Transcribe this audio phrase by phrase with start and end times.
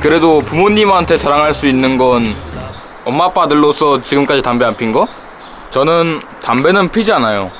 [0.00, 2.24] 그래도 부모님한테 자랑할 수 있는 건
[3.04, 5.06] 엄마 아빠들로서 지금까지 담배 안 핀 거?
[5.70, 7.50] 저는 담배는 피지 않아요.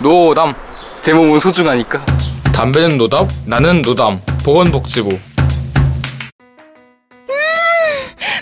[0.00, 0.54] 노담.
[1.00, 2.04] 제 몸은 소중하니까.
[2.54, 4.20] 담배는 노답, 나는 노담.
[4.44, 5.18] 보건복지부.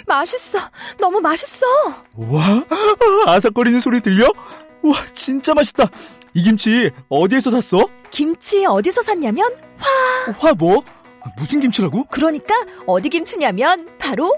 [0.07, 0.59] 맛있어
[0.99, 1.65] 너무 맛있어
[2.17, 2.65] 와,
[3.27, 4.27] 아삭거리는 소리 들려?
[4.83, 5.85] 와, 진짜 맛있다.
[6.35, 7.87] 이 김치 어디에서 샀어?
[8.11, 9.49] 김치 어디서 샀냐면
[10.39, 10.83] 화 뭐?
[11.37, 12.05] 무슨 김치라고?
[12.11, 12.55] 그러니까
[12.87, 14.35] 어디 김치냐면 바로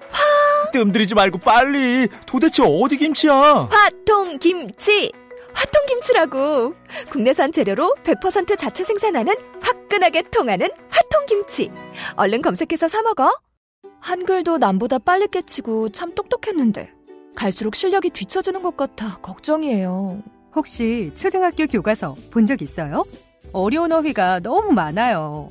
[0.73, 2.09] 뜸들이지 말고 빨리.
[2.27, 3.68] 도대체 어디 김치야?
[3.70, 5.12] 화통 김치
[5.54, 6.74] 화통 김치라고
[7.10, 11.70] 국내산 재료로 100% 자체 생산하는 화끈하게 통하는 화통 김치
[12.16, 13.30] 얼른 검색해서 사 먹어
[14.01, 16.90] 한글도 남보다 빨리 깨치고 참 똑똑했는데
[17.37, 20.23] 갈수록 실력이 뒤처지는 것 같아 걱정이에요
[20.54, 23.04] 혹시 초등학교 교과서 본 적 있어요?
[23.52, 25.51] 어려운 어휘가 너무 많아요.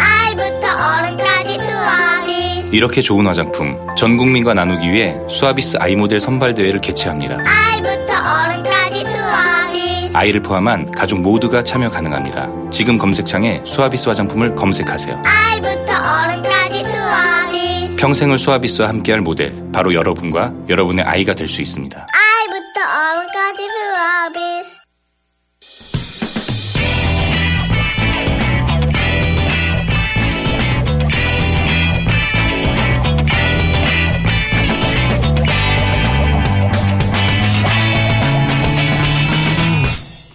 [2.71, 7.37] 이렇게 좋은 화장품 전 국민과 나누기 위해 수아비스 아이 모델 선발 대회를 개최합니다.
[7.45, 10.09] 아이부터 어른까지 수아비.
[10.13, 12.49] 아이를 포함한 가족 모두가 참여 가능합니다.
[12.71, 15.21] 지금 검색창에 수아비스 화장품을 검색하세요.
[15.25, 17.95] 아이부터 어른까지 수아비.
[17.97, 22.07] 평생을 수아비스와 함께할 모델 바로 여러분과 여러분의 아이가 될 수 있습니다.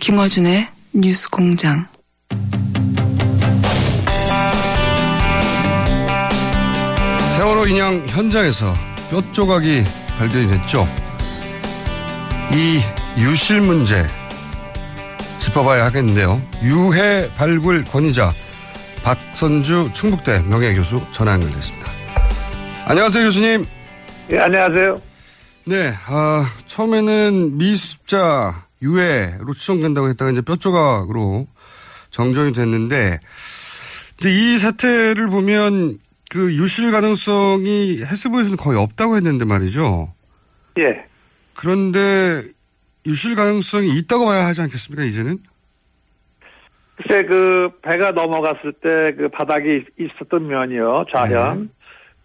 [0.06, 1.84] 김어준의 뉴스 공장.
[7.36, 8.72] 세월호 인양 현장에서
[9.10, 9.82] 뼈 조각이
[10.16, 10.86] 발견이 됐죠.
[12.54, 12.80] 이
[13.20, 14.06] 유실 문제
[15.38, 16.40] 짚어봐야 하겠는데요.
[16.62, 18.30] 유해 발굴 권위자
[19.02, 21.90] 박선주 충북대 명예교수 전화 연결됐습니다.
[22.86, 23.64] 안녕하세요 교수님.
[24.30, 24.98] 예, 안녕하세요.
[25.64, 31.46] 네, 아, 처음에는 미수습자 유해로 추정된다고 했다가 이제 뼈 조각으로
[32.10, 33.18] 정정이 됐는데
[34.18, 35.98] 이제 이 사태를 보면
[36.30, 40.12] 그 유실 가능성이 해수부에서는 거의 없다고 했는데 말이죠.
[40.78, 41.04] 예.
[41.54, 42.42] 그런데
[43.06, 45.38] 유실 가능성이 있다고 봐야 하지 않겠습니까, 이제는?
[46.96, 51.70] 글쎄, 그, 배가 넘어갔을 때 그 바닥에 있었던 면이요, 좌현.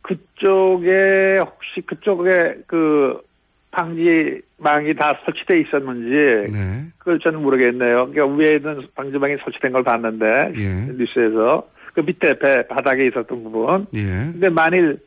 [0.01, 3.21] 그쪽에, 혹시 그쪽에 그,
[3.71, 6.85] 방지망이 다 설치돼 있었는지, 네.
[6.97, 8.11] 그걸 저는 모르겠네요.
[8.11, 10.93] 그러니까 위에는 방지망이 설치된 걸 봤는데, 예.
[10.93, 11.67] 뉴스에서.
[11.93, 13.85] 그 밑에 배, 바닥에 있었던 부분.
[13.93, 14.01] 예.
[14.31, 14.99] 근데 만일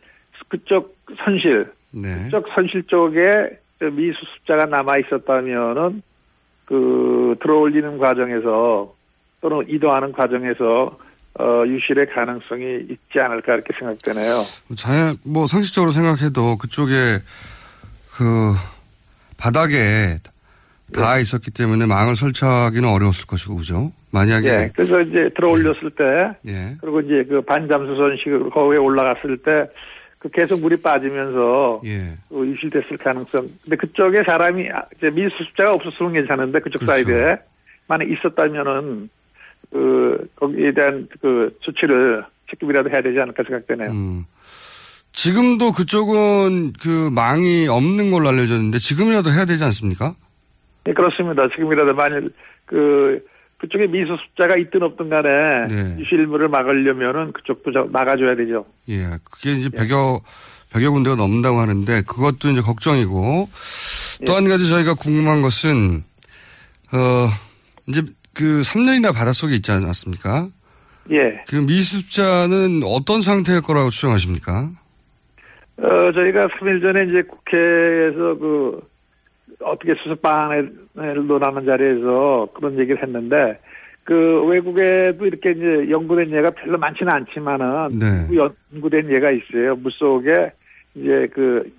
[0.49, 2.25] 그쪽 선실, 네.
[2.25, 6.03] 그쪽 선실 쪽에 저 미수습자가 남아 있었다면은
[6.67, 8.95] 그 들어올리는 과정에서
[9.41, 10.99] 또는 이동하는 과정에서
[11.39, 14.43] 어 유실의 가능성이 있지 않을까 이렇게 생각되네요.
[14.77, 17.19] 자, 뭐 상식적으로 생각해도 그쪽에
[18.17, 18.55] 그
[19.37, 20.19] 바닥에
[20.93, 23.93] 다 있었기 때문에 망을 설치하기는 어려웠을 것이고, 그죠?
[24.13, 24.49] 만약에.
[24.49, 26.05] 예, 그래서 이제 들어올렸을 때
[26.47, 26.77] 예.
[26.81, 29.67] 그리고 이제 그 반잠수선식으로 거기에 올라갔을 때
[30.25, 32.17] 그 계속 물이 빠지면서 예.
[32.31, 33.47] 그 유실됐을 가능성.
[33.63, 36.93] 근데 그쪽에 사람이 아, 이제 미수습자가 없었으면 괜찮은데 그쪽 그렇죠.
[36.93, 37.37] 사이드에
[37.87, 39.11] 만약 있었다면은
[39.71, 43.91] 그 거기에 대한 그 조치를 책임이라도 해야 되지 않을까 생각되네요.
[43.91, 44.25] 음.
[45.15, 50.15] 지금도 그쪽은 그 망이 없는 걸로 알려졌는데 지금이라도 해야 되지 않습니까?
[50.85, 51.49] 네, 그렇습니다.
[51.55, 52.31] 지금이라도 만일
[52.67, 53.25] 그
[53.59, 55.29] 그쪽에 미수습자가 있든 없든 간에
[55.71, 55.97] 네.
[56.01, 58.67] 유실물을 막으려면은 그쪽도 저- 막아줘야 되죠.
[58.89, 59.07] 예.
[59.25, 60.21] 그게 이제 100여,
[60.73, 63.49] 100여 군데가 넘는다고 하는데 그것도 이제 걱정이고
[64.27, 66.03] 또한 가지 저희가 궁금한 것은,
[66.93, 67.29] 어,
[67.87, 68.03] 이제
[68.35, 70.49] 그 3년이나 바닷속에 있지 않았습니까?
[71.13, 71.17] 예.
[71.49, 74.71] 그 미수습자는 어떤 상태일 거라고 추정하십니까?
[75.79, 78.81] 어, 저희가 3일 전에 이제 국회에서 그,
[79.61, 83.59] 어떻게 수습 방안을 논하는 자리에서 그런 얘기를 했는데
[84.05, 88.37] 그 외국에도 이렇게 이제 연구된 예가 별로 많지는 않지만은 네.
[88.73, 89.77] 연구된 예가 있어요.
[89.77, 90.53] 물 속에
[90.95, 91.71] 이제 그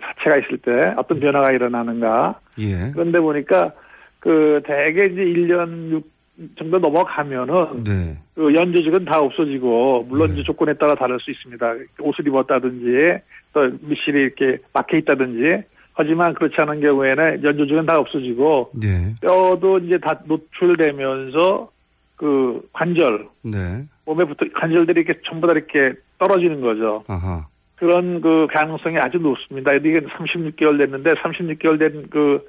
[0.00, 2.40] 자체가 있을 때 어떤 변화가 일어나는가.
[2.58, 2.90] 예.
[2.92, 3.72] 그런데 보니까
[4.20, 6.13] 그 대개 이제 1년 6
[6.58, 8.18] 정도 넘어가면은 네.
[8.34, 11.74] 그 연조직은 다 없어지고 물론 이제 조건에 따라 다를 수 있습니다.
[12.00, 13.20] 옷을 입었다든지
[13.52, 19.14] 또 미실이 이렇게 막혀 있다든지 하지만 그렇지 않은 경우에는 연조직은 다 없어지고 네.
[19.20, 21.70] 뼈도 이제 다 노출되면서
[22.16, 23.84] 그 관절 네.
[24.04, 27.04] 몸에 붙어 관절들이 이렇게 전부 다 이렇게 떨어지는 거죠.
[27.06, 27.46] 아하.
[27.76, 29.72] 그런 그 가능성이 아주 높습니다.
[29.72, 32.40] 이게 36개월 됐는데 36개월 된 그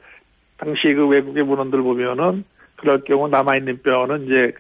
[0.57, 2.43] 당시 그 외국의 문헌들 보면은
[2.75, 4.53] 그럴 경우 남아 있는 뼈는 이제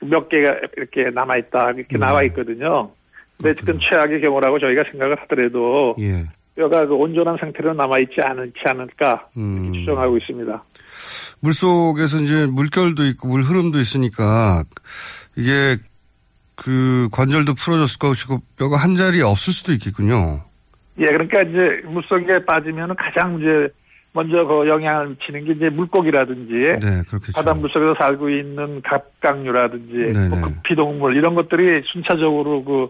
[0.00, 2.00] 몇 개가 이렇게 남아 있다 이렇게 음.
[2.00, 2.90] 나와 있거든요.
[3.38, 6.26] 근데 지금 최악의 경우라고 저희가 생각을 하더라도 예.
[6.54, 9.72] 뼈가 그 온전한 상태로 남아 있지 않지 않을까 음.
[9.72, 10.64] 추정하고 있습니다.
[11.40, 14.64] 물 속에서 이제 물결도 있고 물 흐름도 있으니까
[15.36, 15.76] 이게
[16.54, 20.44] 그 관절도 풀어졌을 것이고 뼈가 한 자리에 없을 수도 있겠군요.
[20.98, 23.68] 예, 그러니까 이제 물속에 빠지면은 가장 이제
[24.14, 27.32] 먼저 그 영향을 미치는 게 이제 물고기라든지 네, 그렇겠죠.
[27.34, 30.28] 바다 물속에서 살고 있는 갑각류라든지 네네.
[30.28, 32.88] 뭐 급피동물 이런 것들이 순차적으로 그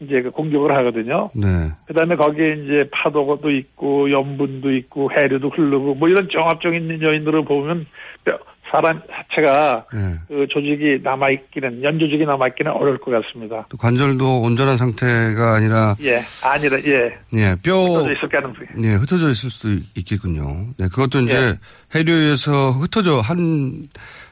[0.00, 1.30] 이제 그 공격을 하거든요.
[1.34, 1.70] 네.
[1.86, 7.86] 그다음에 거기에 이제 파도도 있고 염분도 있고 해류도 흐르고 뭐 이런 종합적인 요인들을 보면
[8.24, 8.38] 뼈-
[8.74, 10.18] 사람 자체가 네.
[10.26, 13.66] 그 조직이 남아 있기는 연조직이 남아 있기는 어려울 것 같습니다.
[13.68, 18.66] 또 관절도 온전한 상태가 아니라 예, 아니라 예, 예, 뼈 흩어져 있을 가능성이.
[18.82, 20.66] 예, 흩어져 있을 수도 있겠군요.
[20.76, 21.58] 네, 그것도 이제 예.
[21.96, 23.84] 해류에서 흩어져 한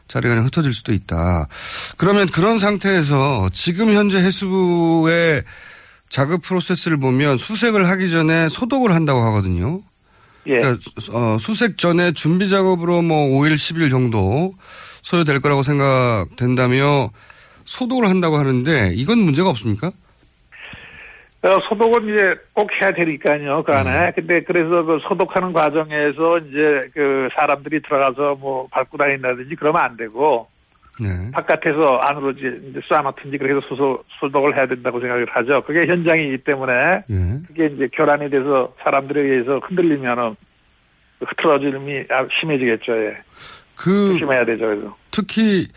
[0.08, 1.46] 자리가 흩어질 수도 있다.
[1.96, 5.44] 그러면 그런 상태에서 지금 현재 해수부의
[6.08, 9.82] 작업 프로세스를 보면 수색을 하기 전에 소독을 한다고 하거든요.
[10.46, 10.80] 예, 그러니까
[11.12, 14.52] 어, 수색 전에 준비 작업으로 뭐 5일, 10일 정도
[15.02, 17.10] 소요될 거라고 생각된다며
[17.64, 19.92] 소독을 한다고 하는데 이건 문제가 없습니까?
[21.44, 23.90] 어, 소독은 이제 꼭 해야 되니까요, 그 안에.
[23.90, 24.12] 음.
[24.14, 30.46] 근데 그래서 그 소독하는 과정에서 이제 그 사람들이 들어가서 뭐 밟고 다닌다든지 그러면 안 되고,
[31.00, 31.30] 네.
[31.32, 35.62] 바깥에서 안으로 이제 이제 쏴놓든지 그래서 소소, 소독을 해야 된다고 생각을 하죠.
[35.64, 36.72] 그게 현장이기 때문에
[37.08, 37.40] 예.
[37.48, 40.36] 그게 이제 교란이 돼서 사람들에 의해서 흔들리면은
[41.18, 43.16] 그 흐트러짐이 아주 심해지겠죠, 예.
[43.76, 44.96] 그 조심해야 되죠, 그래서.
[45.10, 45.68] 특히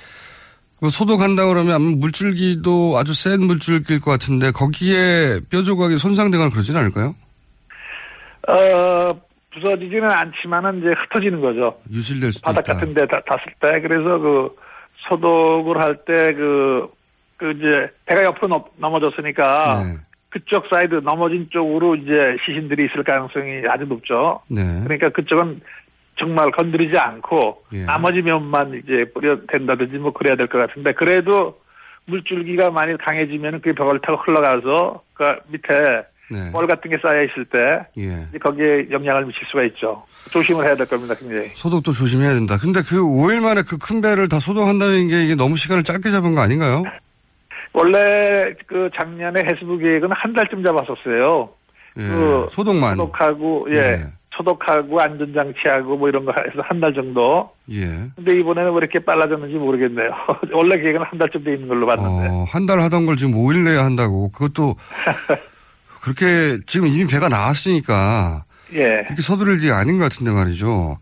[0.82, 7.16] 뭐 소독한다 그러면 물줄기도 아주 센 물줄기일 것 같은데 거기에 뼈 조각이 손상되거나 그러진 않을까요?
[8.48, 9.20] 어,
[9.54, 11.80] 부서지지는 않지만은 이제 흩어지는 거죠.
[11.90, 12.74] 유실될 수도 바닥 있다.
[12.74, 14.56] 같은 데 다- 닿았을 때 그래서 그
[15.10, 16.90] 소독을 할 때 그
[17.38, 19.98] 그 이제 배가 옆으로 넘- 넘어졌으니까 네.
[20.30, 24.40] 그쪽 사이드 넘어진 쪽으로 이제 시신들이 있을 가능성이 아주 높죠.
[24.48, 24.62] 네.
[24.86, 25.60] 그러니까 그쪽은
[26.18, 27.84] 정말 건드리지 않고 예.
[27.84, 31.60] 나머지 면만 이제 뿌려 댄다든지 뭐 그래야 될 것 같은데 그래도
[32.06, 36.52] 물줄기가 많이 강해지면 그게 벽을 타고 흘러가서 그 밑에 네.
[36.52, 37.58] 뻘 같은 게 쌓여 있을 때
[37.98, 38.38] 예.
[38.40, 40.04] 거기에 영향을 미칠 수가 있죠.
[40.32, 41.50] 조심을 해야 될 겁니다, 굉장히.
[41.50, 42.56] 소독도 조심해야 된다.
[42.60, 46.34] 근데 그 5일 만에 그 큰 배를 다 소독한다는 게 이게 너무 시간을 짧게 잡은
[46.34, 46.84] 거 아닌가요?
[47.74, 51.50] 원래 그 작년에 해수부 계획은 한 달쯤 잡았었어요.
[51.98, 52.02] 예.
[52.02, 52.92] 그 소독만.
[52.98, 53.76] 소독하고 예.
[53.76, 54.04] 예.
[54.38, 57.52] 소독하고 안전장치하고 뭐 이런 거 해서 한 달 정도.
[57.72, 57.86] 예.
[58.16, 60.10] 근데 이번에는 왜 이렇게 빨라졌는지 모르겠네요.
[60.54, 62.30] 원래 계획은 한 달쯤 돼 있는 걸로 봤는데.
[62.34, 64.30] 어, 한달 하던 걸 지금 5일 내에 한다고.
[64.32, 64.76] 그것도
[66.06, 68.46] 그렇게 지금 이미 배가 나왔으니까
[68.76, 69.06] 예.
[69.08, 71.00] 이렇게 서두를 일이 아닌 것 같은데 말이죠.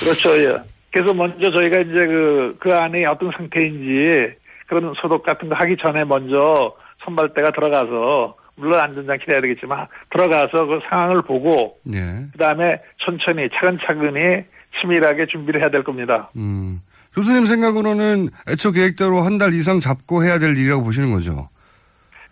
[0.00, 0.38] 그렇죠.
[0.38, 0.56] 예.
[0.92, 4.32] 그래서 먼저 저희가 이제 그, 그 안에 어떤 상태인지
[4.68, 6.72] 그런 소독 같은 거 하기 전에 먼저
[7.04, 11.98] 선발대가 들어가서 물론 안전장치 해야 되겠지만 들어가서 그 상황을 보고 네.
[12.32, 14.44] 그 다음에 천천히 차근차근히
[14.80, 16.30] 치밀하게 준비를 해야 될 겁니다.
[16.36, 16.80] 음.
[17.14, 21.48] 교수님 생각으로는 애초 계획대로 한 달 이상 잡고 해야 될 일이라고 보시는 거죠.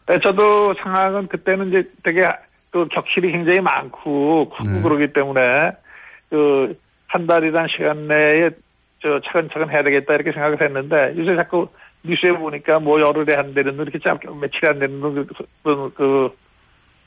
[0.07, 2.29] 네, 저도 상황은 그때는 이제 되게
[2.71, 4.83] 그 격실이 굉장히 많고 크고 네.
[4.83, 5.73] 그러기 때문에
[6.31, 6.83] 그
[7.13, 8.51] 한 달이란 시간 내에
[9.01, 11.69] 저 차근차근 해야 되겠다 이렇게 생각을 했는데 요새 자꾸
[12.05, 15.27] 뉴스에 보니까 뭐 열흘에 한다는 둥 이렇게 짧게 며칠에 한다는 둥 그,
[15.63, 16.31] 그, 그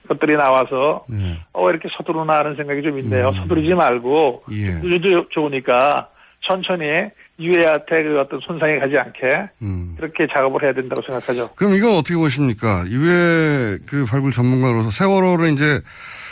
[0.08, 1.40] 것들이 나와서 네.
[1.54, 3.30] 어 이렇게 서두르나 하는 생각이 좀 있네요.
[3.30, 3.34] 음.
[3.34, 4.88] 서두르지 말고 예.
[4.88, 6.10] 유도 좋으니까
[6.48, 7.10] 천천히
[7.40, 9.96] 유해한테 그 어떤 손상이 가지 않게 음.
[9.98, 11.50] 그렇게 작업을 해야 된다고 생각하죠.
[11.56, 12.86] 그럼 이건 어떻게 보십니까?
[12.88, 15.82] 유해 그 발굴 전문가로서 세월호를 이제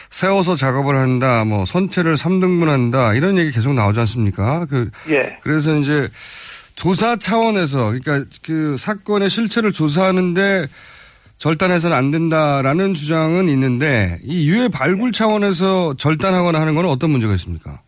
[0.10, 4.65] 세워서 작업을 한다, 뭐 선체를 3등분한다 이런 얘기 계속 나오지 않습니까?
[4.70, 5.38] 그 예.
[5.41, 6.08] 그래서 이제
[6.75, 10.67] 조사 차원에서 그러니까 그 사건의 실체를 조사하는데
[11.38, 17.82] 절단해서는 안 된다라는 주장은 있는데 이 유해 발굴 차원에서 절단하거나 하는 건 어떤 문제가 있습니까?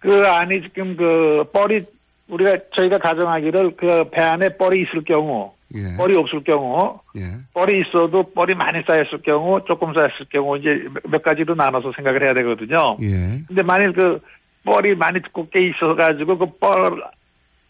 [0.00, 1.84] 그 안에 지금 그 뻘이
[2.28, 5.96] 우리가 저희가 가정하기를 그 배 안에 뻘이 있을 경우, 예.
[5.96, 7.22] 뻘이 없을 경우, 예.
[7.54, 12.22] 뻘이 있어도 뻘이 많이 쌓였을 경우, 조금 쌓였을 경우 이제 몇- 몇 가지로 나눠서 생각을
[12.22, 12.96] 해야 되거든요.
[13.02, 13.40] 예.
[13.46, 14.20] 근데 만일 그
[14.64, 17.02] 뻘이 많이 두껍게 있어가지고 그 뻘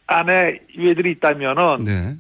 [0.07, 2.15] 안에 유해들이 있다면은 네.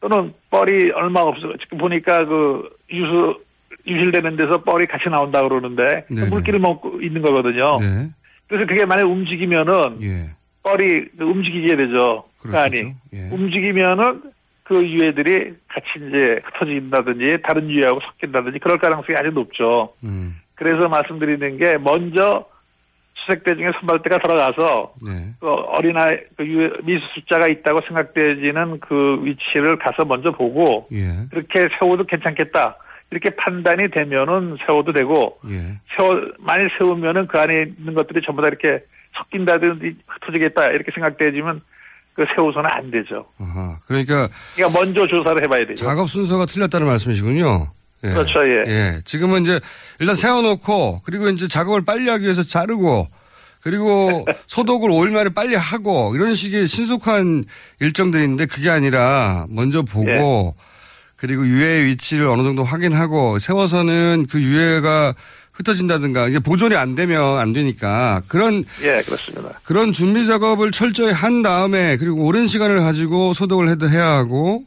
[0.00, 3.40] 또는 뻘이 얼마 없어 지금 보니까 그 유수
[3.86, 6.14] 유실되는 데서 뻘이 같이 나온다 그러는데 그.
[6.28, 7.78] 물기를 먹고 있는 거거든요.
[7.80, 8.08] 네.
[8.54, 10.30] 그래서 그게 만약 움직이면은 예.
[10.62, 12.24] 뻘이 움직이게 되죠.
[12.40, 12.96] 그 안이 그렇겠죠.
[13.14, 13.28] 예.
[13.34, 14.22] 움직이면은
[14.62, 19.92] 그 유해들이 같이 이제 흩어진다든지 다른 유해하고 섞인다든지 그럴 가능성이 아주 높죠.
[20.04, 20.36] 음.
[20.54, 22.46] 그래서 말씀드리는 게 먼저
[23.16, 25.10] 수색대 중에 선발대가 들어가서 네.
[25.40, 31.26] 그 어린아이 그 유- 미수 숫자가 있다고 생각되지는 그 위치를 가서 먼저 보고 예.
[31.30, 32.76] 그렇게 세워도 괜찮겠다
[33.14, 35.78] 이렇게 판단이 되면은 세워도 되고 예.
[35.96, 38.84] 세워 만일 세우면은 그 안에 있는 것들이 전부 다 이렇게
[39.16, 41.60] 섞인다든지 흩어지겠다 이렇게 생각되지면
[42.14, 43.26] 그 세워서는 안 되죠.
[43.38, 43.78] 아하.
[43.86, 45.84] 그러니까 그러니까 먼저 조사를 해봐야 되죠.
[45.84, 47.68] 작업 순서가 틀렸다는 말씀이시군요.
[48.04, 48.08] 예.
[48.08, 48.64] 그렇죠, 예.
[48.66, 49.00] 예.
[49.04, 49.60] 지금은 이제
[50.00, 53.06] 일단 세워놓고 그리고 이제 작업을 빨리 하기 위해서 자르고
[53.62, 57.44] 그리고 소독을 5일 만에 빨리 하고 이런 식의 신속한
[57.80, 60.73] 일정들인데 그게 아니라 먼저 보고 예.
[61.24, 65.14] 그리고 유해의 위치를 어느 정도 확인하고 세워서는 그 유해가
[65.54, 69.58] 흩어진다든가 이게 보존이 안 되면 안 되니까 그런 예, 그렇습니다.
[69.62, 74.64] 그런 준비 작업을 철저히 한 다음에 그리고 오랜 시간을 가지고 소독을 해도 해야 하고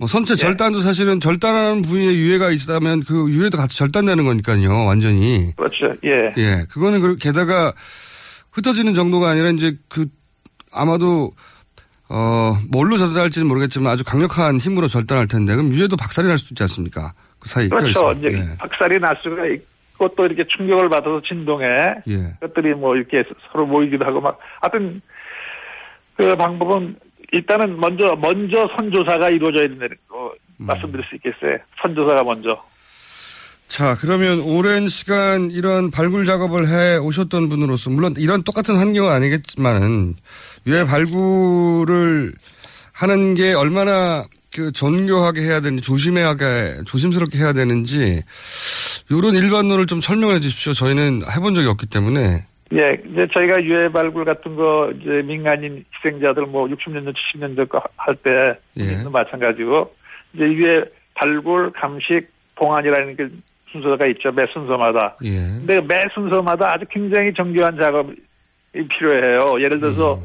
[0.00, 5.94] 뭐 선체 절단도 사실은 절단하는 부위에 유해가 있다면 그 유해도 같이 절단되는 거니까요 완전히 그렇죠.
[6.04, 6.42] 예.
[6.42, 7.72] 예 그거는 그- 게다가
[8.50, 10.06] 흩어지는 정도가 아니라 이제 그
[10.72, 11.30] 아마도
[12.10, 16.62] 어 뭘로 절단할지는 모르겠지만 아주 강력한 힘으로 절단할 텐데 그럼 유해도 박살이 날 수도 있지
[16.62, 18.12] 않습니까 그 사이 그렇죠.
[18.12, 18.56] 이제 예.
[18.58, 21.66] 박살이 날 수가 있고 또 이렇게 충격을 받아서 진동에
[22.08, 22.34] 예.
[22.40, 25.02] 것들이 뭐 이렇게 서로 모이기도 하고 막 하여튼
[26.16, 26.96] 그 방법은
[27.32, 30.66] 일단은 먼저 먼저 선조사가 이루어져야 된다는 거 음.
[30.66, 31.58] 말씀드릴 수 있겠어요.
[31.82, 32.62] 선조사가 먼저.
[33.68, 40.14] 자, 그러면 오랜 시간 이런 발굴 작업을 해 오셨던 분으로서, 물론 이런 똑같은 환경은 아니겠지만은,
[40.66, 42.32] 유해 발굴을
[42.94, 44.24] 하는 게 얼마나
[44.56, 48.22] 그 정교하게 해야 되는지, 조심하게, 조심스럽게 해야 되는지,
[49.12, 50.72] 요런 일반론을 좀 설명해 주십시오.
[50.72, 52.46] 저희는 해본 적이 없기 때문에.
[52.72, 59.08] 예, 이제 저희가 유해 발굴 같은 거 이제 민간인 희생자들 뭐 60년대, 70년대 거할때 예.
[59.08, 59.94] 마찬가지고
[60.34, 60.84] 이제 유해
[61.14, 63.28] 발굴, 감식, 봉안이라는 게
[63.72, 64.32] 순서가 있죠.
[64.32, 65.16] 매 순서마다.
[65.24, 65.30] 예.
[65.66, 68.14] 근데 매 순서마다 아주 굉장히 정교한 작업이
[68.72, 69.60] 필요해요.
[69.62, 70.22] 예를 들어서 음.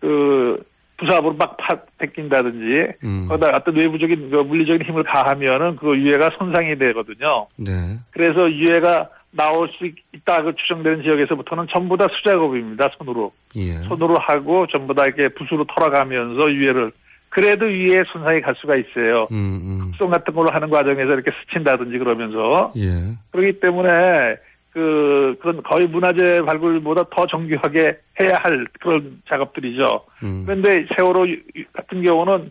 [0.00, 0.62] 그
[0.98, 3.26] 부사부로 막 파, 베낀다든지 음.
[3.28, 7.46] 거기다 어떤 외부적인 그 물리적인 힘을 가하면은 그 유해가 손상이 되거든요.
[7.56, 7.96] 네.
[8.10, 12.90] 그래서 유해가 나올 수 있- 있다고 추정되는 지역에서부터는 전부 다 수작업입니다.
[12.98, 13.72] 손으로 예.
[13.88, 16.92] 손으로 하고 전부 다 이렇게 붓으로 털어가면서 유해를
[17.30, 19.28] 그래도 유해 손상이 갈 수가 있어요.
[19.30, 20.10] 음, 음.
[20.10, 23.16] 같은 걸로 하는 과정에서 이렇게 스친다든지 그러면서 예.
[23.30, 24.36] 그렇기 때문에
[24.72, 30.04] 그 그건 거의 문화재 발굴보다 더 정교하게 해야 할 그런 작업들이죠.
[30.24, 30.42] 음.
[30.44, 31.26] 그런데 세월호
[31.72, 32.50] 같은 경우는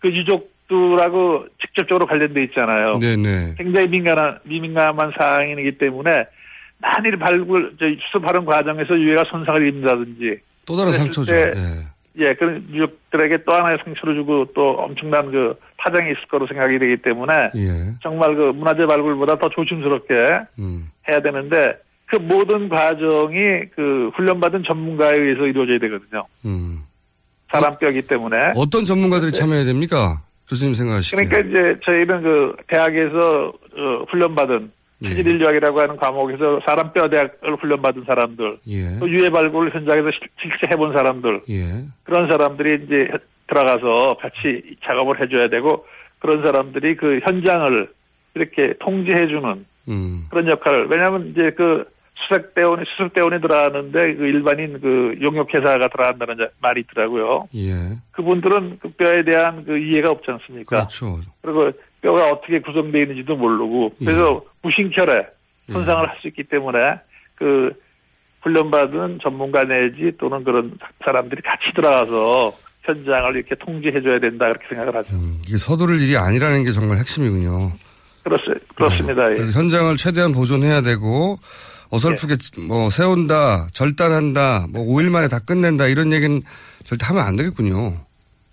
[0.00, 2.98] 그 유족들하고 직접적으로 관련돼 있잖아요.
[2.98, 3.54] 네네.
[3.56, 6.26] 굉장히 민감한 미민감한 사항이기 때문에
[6.80, 11.32] 만일 발굴 저 수습하는 과정에서 유해가 손상을 입는다든지 또 다른 상처죠.
[11.32, 11.97] 때 예.
[12.18, 16.96] 예 그런 유족들에게 또 하나의 상처를 주고 또 엄청난 그 파장이 있을 거로 생각이 되기
[16.96, 17.94] 때문에 예.
[18.02, 20.14] 정말 그 문화재 발굴보다 더 조심스럽게
[20.58, 20.90] 음.
[21.08, 26.24] 해야 되는데 그 모든 과정이 그 훈련받은 전문가에 의해서 이루어져야 되거든요.
[26.44, 26.80] 음.
[27.50, 28.52] 사람 뼈이기 때문에.
[28.56, 30.22] 어떤 전문가들이 참여해야 됩니까?
[30.48, 31.22] 교수님 생각하시기에.
[31.22, 31.28] 네.
[31.28, 34.77] 그러니까 이제 저희는 그 대학에서 어, 훈련받은 예.
[35.02, 38.98] 체질인류학이라고 하는 과목에서 사람 뼈 대학을 훈련받은 사람들, 예.
[38.98, 41.84] 또 유해 발굴 현장에서 실- 실제 해본 사람들 예.
[42.04, 43.08] 그런 사람들이 이제
[43.46, 45.86] 들어가서 같이 작업을 해줘야 되고
[46.18, 47.88] 그런 사람들이 그 현장을
[48.34, 50.24] 이렇게 통제해주는 음.
[50.30, 51.84] 그런 역할을 왜냐하면 이제 그
[52.16, 57.48] 수색대원이 수습대원이 들어가는데 그 일반인 그 용역회사가 들어간다는 자- 말이 있더라고요.
[57.54, 57.72] 예.
[58.10, 60.64] 그분들은 그 뼈에 대한 그 이해가 없지 않습니까?
[60.68, 61.18] 그렇죠.
[61.40, 65.26] 그리고 뼈가 어떻게 구성되어 있는지도 모르고 그래서 무심결에
[65.70, 66.78] 손상을 할 수 있기 때문에
[67.34, 67.72] 그
[68.42, 72.52] 훈련받은 전문가 내지 또는 그런 사람들이 같이 들어가서
[72.82, 75.14] 현장을 이렇게 통제해줘야 된다 그렇게 생각을 하죠.
[75.14, 77.72] 음, 이게 서두를 일이 아니라는 게 정말 핵심이군요.
[78.24, 78.38] 그렇,
[78.74, 79.30] 그렇습니다.
[79.32, 79.50] 예.
[79.52, 81.38] 현장을 최대한 보존해야 되고
[81.90, 82.36] 어설프게
[82.66, 86.40] 뭐 세운다, 절단한다, 뭐 5일 만에 다 끝낸다 이런 얘기는
[86.84, 87.92] 절대 하면 안 되겠군요.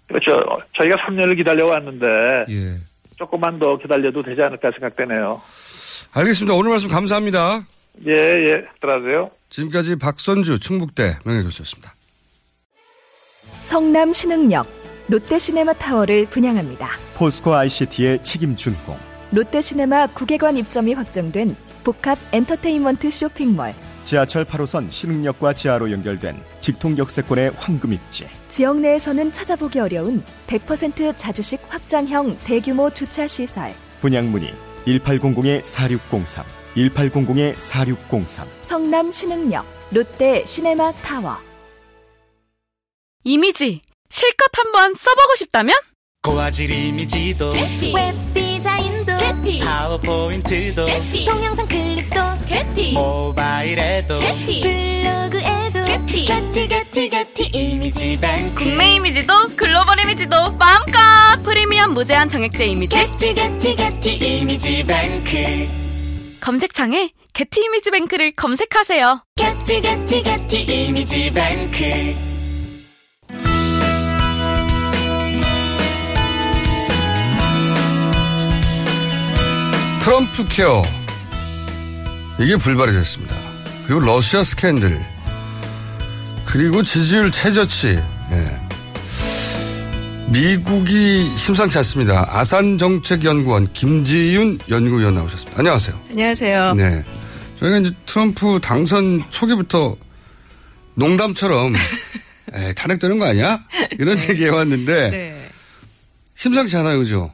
[0.07, 0.31] 그렇죠.
[0.73, 2.05] 저희가 3년을 기다려 왔는데
[2.49, 2.73] 예.
[3.17, 5.41] 조금만 더 기다려도 되지 않을까 생각되네요.
[6.13, 6.53] 알겠습니다.
[6.55, 7.65] 오늘 말씀 감사합니다.
[8.05, 8.65] 예, 예.
[8.81, 9.31] 들어가세요.
[9.49, 11.93] 지금까지 박선주 충북대 명예교수였습니다.
[13.63, 14.67] 성남 신흥역
[15.07, 16.89] 롯데시네마 타워를 분양합니다.
[17.15, 18.97] 포스코 ICT의 책임 준공.
[19.31, 27.51] 롯데시네마 국외관 입점이 확정된 복합 엔터테인먼트 쇼핑몰 지하철 8호선 신흥역과 지하로 연결된 직통 역 세권의
[27.57, 28.27] 황금 입지.
[28.55, 33.73] 지역 내에서는 찾아보기 어려운 100% 자주식 확장형 대규모 주차 시설.
[33.99, 34.53] 분양 문의
[34.87, 36.45] 1800-4603,
[36.77, 38.47] 1800-4603.
[38.61, 41.35] 성남 신흥역 롯데 시네마 타워.
[43.25, 45.75] 이미지 실컷 한번 써보고 싶다면?
[46.23, 49.11] 고화질 이미지도 웹 디자인도
[49.65, 50.85] 파워포인트도
[51.25, 52.21] 동영상 클립도
[52.93, 54.17] 모바일에도.
[54.17, 58.63] 블로그에도 게티 게티 게티 이미지 뱅크.
[58.63, 60.99] 국내 이미지도 글로벌 이미지도 마음껏
[61.43, 62.95] 프리미엄 무제한 정액제 이미지.
[62.95, 66.39] 게티 게티 이미지 뱅크.
[66.41, 69.25] 검색창에 게티 이미지 뱅크를 검색하세요.
[69.35, 72.15] 게티 게티 이미지 뱅크.
[80.03, 80.83] 트럼프 케어.
[82.39, 83.35] 이게 불발이 됐습니다.
[83.87, 85.14] 그리고 러시아 스캔들
[86.55, 88.61] 그리고 지지율 최저치 예.
[90.29, 92.25] 미국이 심상치 않습니다.
[92.31, 95.59] 아산정책연구원 김지윤 연구위원 나오셨습니다.
[95.59, 96.01] 안녕하세요.
[96.11, 96.73] 안녕하세요.
[96.75, 97.03] 네.
[97.59, 99.97] 저희가 이제 트럼프 당선 초기부터
[100.93, 101.73] 농담처럼
[102.53, 103.61] 에 탄핵되는 거 아니야?
[103.99, 105.49] 이런 얘기 해왔는데 네.
[106.35, 107.33] 심상치 않아요, 그죠?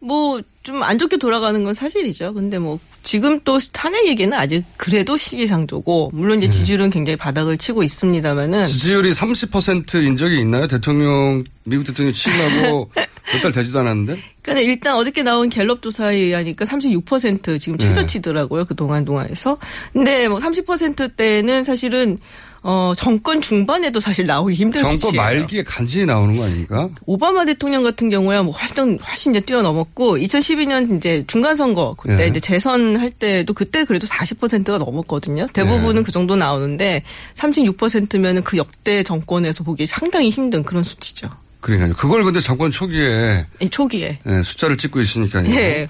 [0.00, 2.34] 뭐 좀 안 좋게 돌아가는 건 사실이죠.
[2.34, 2.78] 근데 뭐
[3.08, 9.12] 지금 또 탄핵 얘기는 아직 그래도 시기상조고 물론 이제 지지율은 굉장히 바닥을 치고 있습니다만은 지지율이
[9.12, 10.66] 30%인 적이 있나요?
[10.66, 12.90] 대통령, 미국 대통령 취임하고
[13.32, 14.20] 몇 달 되지도 않았는데?
[14.42, 18.66] 그러니까 일단 어저께 나온 갤럽 조사에 의하니까 36% 지금 최저치더라고요.
[18.66, 19.56] 그 동안 동안에서.
[19.94, 22.18] 근데 뭐 30%대는 사실은
[22.62, 25.22] 어 정권 중반에도 사실 나오기 힘든 정권 수치예요.
[25.22, 26.88] 말기에 간신히 나오는 거 아닙니까?
[27.06, 32.26] 오바마 대통령 같은 경우야 뭐 훨씬 훨씬 이제 뛰어넘었고 2012년 이제 중간 선거 그때 예.
[32.28, 35.46] 이제 재선 할 때도 그때 그래도 40%가 넘었거든요.
[35.52, 36.02] 대부분은 예.
[36.02, 37.02] 그 정도 나오는데
[37.36, 41.28] 36%면은 그 역대 정권에서 보기 상당히 힘든 그런 수치죠.
[41.60, 41.94] 그러니까요.
[41.94, 44.18] 그걸 근데 정권 초기에 이 초기에.
[44.26, 45.48] 예, 숫자를 찍고 있으니까요.
[45.50, 45.88] 예.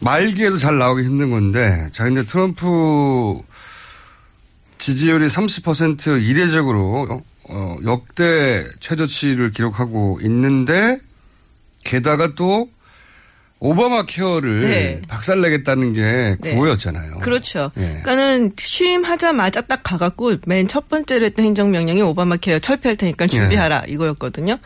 [0.00, 2.66] 말기에도 잘 나오기 힘든 건데, 자, 근데 트럼프
[4.88, 10.98] 지지율이 30% 이례적으로 어, 역대 최저치를 기록하고 있는데,
[11.84, 12.68] 게다가 또
[13.60, 15.02] 오바마 케어를 네.
[15.08, 16.50] 박살내겠다는 게 네.
[16.52, 17.18] 구호였잖아요.
[17.20, 17.70] 그렇죠.
[17.78, 17.80] 예.
[18.02, 24.58] 그러니까는 취임하자마자 딱 가갖고 맨 첫 번째로 했던 행정명령이 오바마 케어 철폐할 테니까 준비하라 이거였거든요.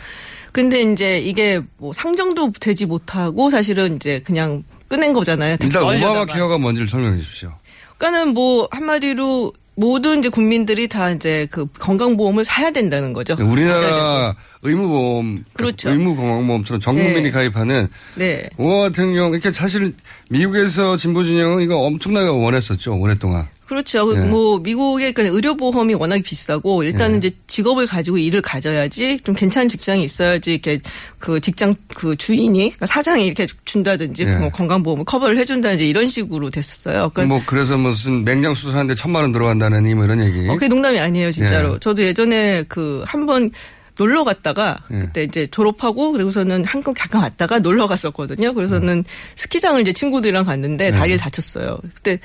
[0.53, 5.59] 근데 이제 이게 뭐 상정도 되지 못하고 사실은 이제 그냥 끝낸 거잖아요.
[5.61, 6.25] 일단 오바마.
[6.25, 7.53] 케어가 뭔지를 설명해 주십시오.
[7.99, 13.37] 그러니까는 뭐 한마디로 모든 이제 국민들이 다 이제 그 건강보험을 사야 된다는 거죠.
[13.37, 15.91] 가져야 우리나라 의무보험, 그렇죠.
[15.91, 17.31] 의무 건강보험처럼 전 국민이 네.
[17.31, 17.87] 가입하는
[18.17, 18.51] 네.
[18.57, 19.95] 오바마 같은 경우, 이렇게 사실
[20.31, 23.47] 미국에서 진보 진영은 이거 엄청나게 원했었죠, 오랫동안.
[23.69, 24.11] 그렇죠.
[24.17, 24.21] 예.
[24.21, 27.19] 뭐 미국의 그 의료 보험이 워낙 비싸고 일단은 예.
[27.19, 30.81] 이제 직업을 가지고 일을 가져야지 좀 괜찮은 직장이 있어야지 이렇게
[31.19, 34.37] 그 직장 그 주인이 그러니까 사장이 이렇게 준다든지 예.
[34.39, 37.11] 뭐 건강보험을 커버를 해준다든지 이런 식으로 됐었어요.
[37.13, 40.49] 그러니까 뭐 그래서 무슨 맹장 수술하는데 천만 원 들어간다느니 뭐 이런 얘기.
[40.49, 41.75] 어, 그게 농담이 아니에요, 진짜로.
[41.75, 41.79] 예.
[41.79, 43.51] 저도 예전에 그 한번
[43.99, 45.01] 놀러 갔다가 예.
[45.01, 48.55] 그때 이제 졸업하고 그리고서는 한국 잠깐 왔다가 놀러 갔었거든요.
[48.55, 49.05] 그래서는
[49.37, 50.91] 스키장을 이제 친구들이랑 갔는데 예.
[50.91, 51.79] 다리를 다쳤어요.
[51.95, 52.19] 그때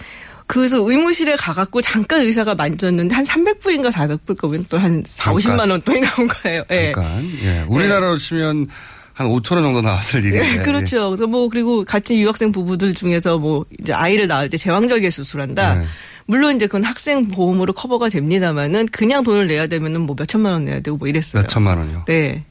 [0.54, 5.40] 그래서 의무실에 가갖고 잠깐 의사가 만졌는데 한 300불인가 400불 거면 또 한 4, 잠깐.
[5.40, 6.64] 50만 원 돈이 나온 거예요.
[6.70, 6.92] 예.
[6.94, 7.28] 잠깐.
[7.42, 7.66] 예.
[7.68, 8.68] 우리나라로 치면
[9.14, 10.54] 한 5천 원 정도 나왔을 일인데.
[10.54, 11.10] 예, 그렇죠.
[11.10, 15.74] 그래서 뭐 그리고 같이 유학생 부부들 중에서 뭐 이제 아이를 낳을 때 제왕절개 수술한다.
[15.76, 15.86] 네.
[16.28, 20.66] 물론 이제 그건 학생 보험으로 커버가 됩니다만은 그냥 돈을 내야 되면은 뭐 몇 천만 원
[20.66, 21.42] 내야 되고 뭐 이랬어요.
[21.42, 22.06] 몇 천만 원이요.
[22.06, 22.44] 네.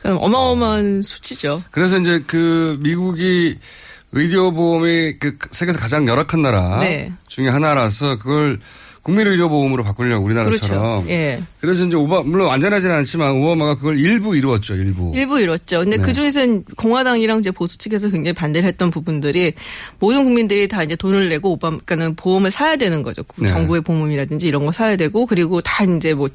[0.00, 1.62] 그럼 어마어마한 수치죠.
[1.70, 3.58] 그래서 이제 그 미국이
[4.14, 7.12] 의료보험이 그 세계에서 가장 열악한 나라 네.
[7.26, 8.60] 중에 하나라서 그걸
[9.04, 11.04] 국민의료보험으로 바꾸려고 우리나라처럼.
[11.04, 11.10] 그렇죠.
[11.10, 11.42] 예.
[11.60, 14.74] 그래서 이제 오바 물론 완전하지는 않지만 오바마가 그걸 일부 이루었죠.
[14.74, 15.12] 일부.
[15.14, 15.80] 일부 이뤘죠.
[15.80, 16.02] 근데 네.
[16.02, 19.52] 그 중에서는 공화당이랑 이제 보수 측에서 굉장히 반대를 했던 부분들이
[19.98, 23.22] 모든 국민들이 다 이제 돈을 내고 오바마, 그러니까는 보험을 사야 되는 거죠.
[23.24, 23.48] 그 네.
[23.48, 26.28] 정부의 보험이라든지 이런 거 사야 되고 그리고 다 이제 뭐,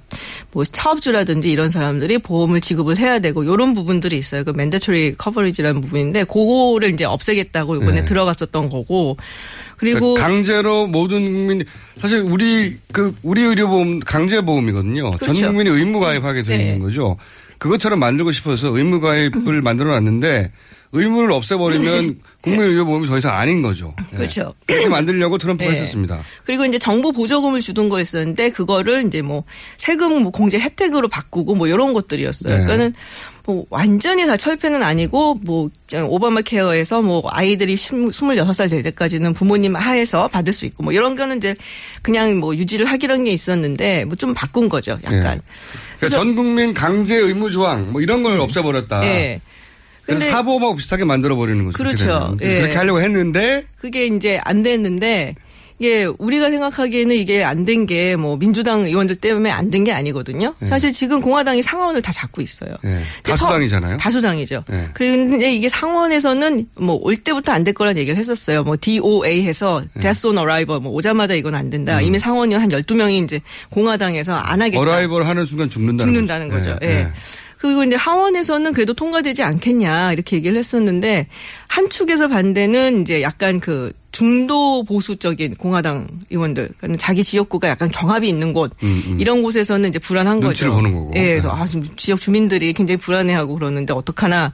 [0.51, 4.43] 뭐 사업주라든지 이런 사람들이 보험을 지급을 해야 되고 이런 부분들이 있어요.
[4.43, 8.05] 그 맨데토리 커버리지라는 부분인데 그거를 이제 없애겠다고 이번에 네.
[8.05, 9.17] 들어갔었던 거고
[9.79, 11.63] 그리고 그러니까 강제로 모든 국민이
[11.97, 15.09] 사실 우리 그 우리 의료보험 강제 보험이거든요.
[15.11, 15.47] 전 그렇죠.
[15.47, 16.55] 국민이 의무 가입하게 네.
[16.57, 17.17] 있는 거죠.
[17.57, 20.51] 그것처럼 만들고 싶어서 의무 가입을 만들어 놨는데
[20.91, 23.93] 의무를 없애버리면 국민의료 보험이 더 이상 아닌 거죠.
[24.13, 24.17] 예.
[24.17, 24.53] 그렇죠.
[24.65, 25.75] 그렇게 만들려고 트럼프가 네.
[25.75, 26.23] 했었습니다.
[26.45, 29.43] 그리고 이제 정부 보조금을 주던 거였었는데 그거를 이제 뭐
[29.77, 32.53] 세금 뭐 공제 혜택으로 바꾸고 뭐 이런 것들이었어요.
[32.53, 32.63] 네.
[32.63, 32.93] 그러니까는
[33.45, 35.69] 뭐 완전히 다 철폐는 아니고 뭐
[36.07, 41.37] 오바마 케어에서 뭐 아이들이 26살 될 때까지는 부모님 하에서 받을 수 있고 뭐 이런 거는
[41.37, 41.55] 이제
[42.01, 44.99] 그냥 뭐 유지를 하기로 게 있었는데 뭐 좀 바꾼 거죠.
[45.03, 45.37] 약간.
[45.37, 45.41] 예.
[45.97, 49.03] 그러니까 전 국민 강제 의무 조항 뭐 이런 걸 없애버렸다.
[49.05, 49.41] 예.
[50.15, 51.77] 그래서 사보험하고 비슷하게 만들어 버리는 거죠.
[51.77, 52.37] 그렇게 그렇죠.
[52.41, 52.59] 예.
[52.61, 55.35] 그렇게 하려고 했는데 그게 이제 안 됐는데
[55.81, 60.53] 이게 우리가 생각하기에는 이게 안 된 게 뭐 민주당 의원들 때문에 안 된 게 아니거든요.
[60.59, 60.67] 네.
[60.67, 62.71] 사실 지금 공화당이 상원을 다 잡고 있어요.
[62.83, 63.01] 예.
[63.23, 63.95] 다수당이잖아요.
[63.95, 64.65] 다수당이죠.
[64.73, 64.89] 예.
[64.93, 68.63] 그런데 이게 상원에서는 뭐 올 때부터 안 될 거란 얘기를 했었어요.
[68.63, 69.99] 뭐 DOA 해서 예.
[70.01, 71.99] Death on Arrival 뭐 오자마자 이건 안 된다.
[71.99, 72.03] 음.
[72.03, 74.81] 이미 상원이 한 12명이 이제 공화당에서 안 하겠다.
[74.81, 76.77] 어라이벌 하는 순간 죽는다는, 죽는다는 거죠.
[76.83, 77.07] 예.
[77.59, 81.27] 그리고 이제 하원에서는 그래도 통과되지 않겠냐 이렇게 얘기를 했었는데
[81.67, 88.27] 한 축에서 반대는 이제 약간 그 중도 보수적인 공화당 의원들, 그러니까 자기 지역구가 약간 경합이
[88.27, 89.19] 있는 곳 음, 음.
[89.19, 90.81] 이런 곳에서는 이제 불안한 눈치를 거죠.
[90.81, 91.13] 보는 거고.
[91.15, 94.53] 예, 그래서 아 지금 지역 주민들이 굉장히 불안해하고 그러는데 어떡하나.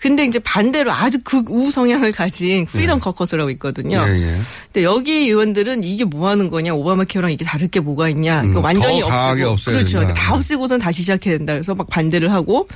[0.00, 4.04] 근데 이제 반대로 아주 극우 성향을 가진 Freedom Caucus라고 있거든요.
[4.08, 4.34] 예, 예.
[4.72, 8.60] 근데 여기 의원들은 이게 뭐 하는 거냐, 오바마 케어랑 이게 다를 게 뭐가 있냐, 그러니까
[8.60, 10.00] 음, 완전히 없애고, 그렇죠.
[10.00, 10.14] 된다.
[10.14, 11.52] 다 없애고선 다시 시작해야 된다.
[11.52, 12.68] 그래서 막 반대를 하고,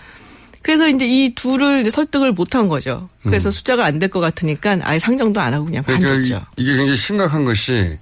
[0.62, 3.08] 그래서 이제 이 둘을 이제 설득을 못한 거죠.
[3.22, 5.98] 그래서 숫자가 안 될 것 같으니까 아예 상정도 안 하고 그냥 음.
[5.98, 6.46] 그러니까.
[6.56, 7.98] 이- 이게 굉장히 심각한 것이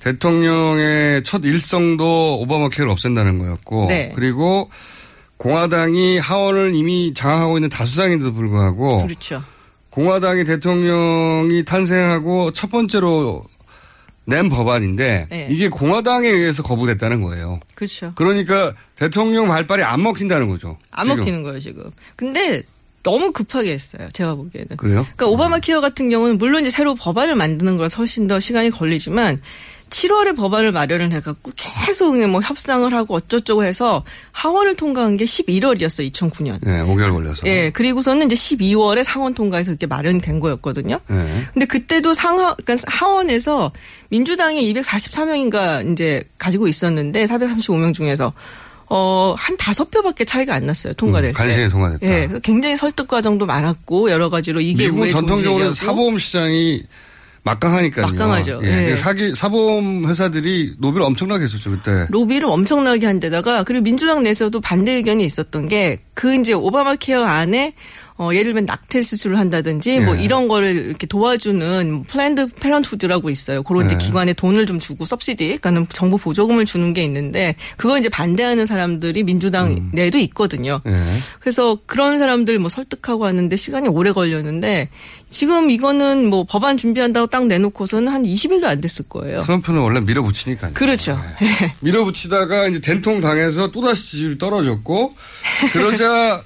[0.00, 4.12] 대통령의 첫 일성도 오바마 케어를 없앤다는 거였고 네.
[4.14, 4.70] 그리고
[5.36, 9.42] 공화당이 하원을 이미 장악하고 있는 다수당인데도 불구하고 그렇죠.
[9.90, 13.42] 공화당이 대통령이 탄생하고 첫 번째로
[14.28, 15.46] 낸 법안인데 네.
[15.50, 17.60] 이게 공화당에 의해서 거부됐다는 거예요.
[17.74, 18.12] 그렇죠.
[18.14, 20.76] 그러니까 대통령 발발이 안 먹힌다는 거죠.
[20.90, 21.16] 안 지금.
[21.16, 21.84] 먹히는 거예요, 지금.
[22.14, 22.62] 근데
[23.02, 24.08] 너무 급하게 했어요.
[24.12, 24.76] 제가 보기에는.
[24.76, 25.06] 그래요?
[25.16, 29.40] 그러니까 오바마 케어 같은 경우는 물론 이제 새로 법안을 만드는 거라 훨씬 더 시간이 걸리지만
[29.90, 36.12] 7월에 법안을 마련을 해갖고 계속 그냥 뭐 협상을 하고 어쩌저쩌고 해서 하원을 통과한 게 11월이었어요,
[36.12, 36.58] 2009년.
[36.60, 37.46] 네, 5개월 걸려서.
[37.46, 41.00] 예, 그리고서는 이제 12월에 상원 통과해서 이렇게 마련이 된 거였거든요.
[41.08, 41.44] 네.
[41.54, 43.72] 근데 그때도 상하, 그러니까 하원에서
[44.10, 48.34] 민주당이 244명인가 이제 가지고 있었는데 435명 중에서
[48.90, 50.92] 어, 한 다섯 표밖에 차이가 안 났어요.
[50.94, 51.36] 통과될 음, 때.
[51.36, 52.06] 간신히 통과됐다.
[52.06, 55.72] 예, 굉장히 설득 과정도 많았고 여러 가지로 이게 좋은 전통적으로.
[55.72, 56.82] 사보험 시장이
[57.44, 58.06] 막강하니까요.
[58.06, 58.60] 막강하죠.
[58.64, 58.90] 예.
[58.90, 58.96] 예.
[58.96, 62.06] 사기 사보험 회사들이 로비를 엄청나게 했었죠 그때.
[62.10, 67.22] 로비를 엄청나게 한 데다가 그리고 민주당 내에서도 반대 의견이 있었던 게 그 이제 오바마 케어
[67.24, 67.74] 안에
[68.18, 70.22] 어, 예를 들면 낙태 수술을 한다든지 뭐 예.
[70.22, 73.62] 이런 거를 이렇게 도와주는 Planned Parenthood라고 있어요.
[73.62, 73.98] 그런 이제 예.
[73.98, 79.22] 기관에 돈을 좀 주고 subsidy, 그러니까는 정부 보조금을 주는 게 있는데 그거 이제 반대하는 사람들이
[79.22, 79.90] 민주당 음.
[79.92, 80.80] 내에도 있거든요.
[80.86, 81.00] 예.
[81.38, 84.88] 그래서 그런 사람들 뭐 설득하고 하는데 시간이 오래 걸렸는데
[85.30, 89.40] 지금 이거는 뭐 법안 준비한다고 딱 내놓고서는 한 20일도 안 됐을 거예요.
[89.42, 90.72] 트럼프는 원래 밀어붙이니까요.
[90.74, 91.16] 그렇죠.
[91.80, 95.14] 밀어붙이다가 이제 된통 당해서 또 다시 지지율이 떨어졌고
[95.72, 96.42] 그러자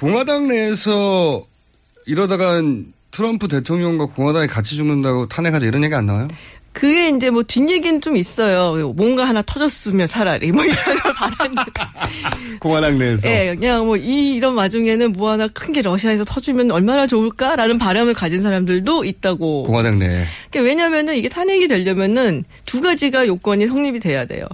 [0.00, 1.44] 공화당 내에서
[2.06, 2.62] 이러다가
[3.10, 6.26] 트럼프 대통령과 공화당이 같이 죽는다고 탄핵하자 이런 얘기 안 나와요?
[6.72, 8.92] 그게 이제 뭐 뒷얘기는 좀 있어요.
[8.94, 11.62] 뭔가 하나 터졌으면 차라리 뭐 이런 걸 바라는데.
[12.60, 13.28] 공화당 내에서.
[13.28, 18.14] 예, 그냥 뭐 이 이런 와중에는 뭐 하나 큰 게 러시아에서 터지면 얼마나 좋을까라는 바람을
[18.14, 19.64] 가진 사람들도 있다고.
[19.64, 20.24] 공화당 내에.
[20.50, 24.46] 그러니까 왜냐면은 이게 탄핵이 되려면은 두 가지가 요건이 성립이 돼야 돼요.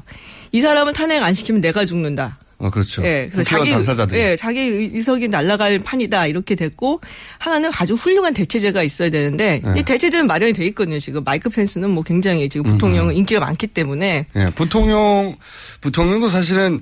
[0.50, 2.38] 이 사람을 탄핵 안 시키면 내가 죽는다.
[2.58, 3.04] 어 그렇죠.
[3.04, 4.16] 예, 그래서 자기 당사자들.
[4.18, 7.00] 예, 자기 의석이 날아갈 판이다 이렇게 됐고
[7.38, 9.80] 하나는 아주 훌륭한 대체제가 있어야 되는데 예.
[9.80, 10.98] 이 대체제는 마련이 돼 있거든요.
[10.98, 15.36] 지금 마이크 펜스는 뭐 굉장히 지금 음, 부통령은 인기가 많기 때문에 예, 부통령,
[15.82, 16.80] 부통령도 사실은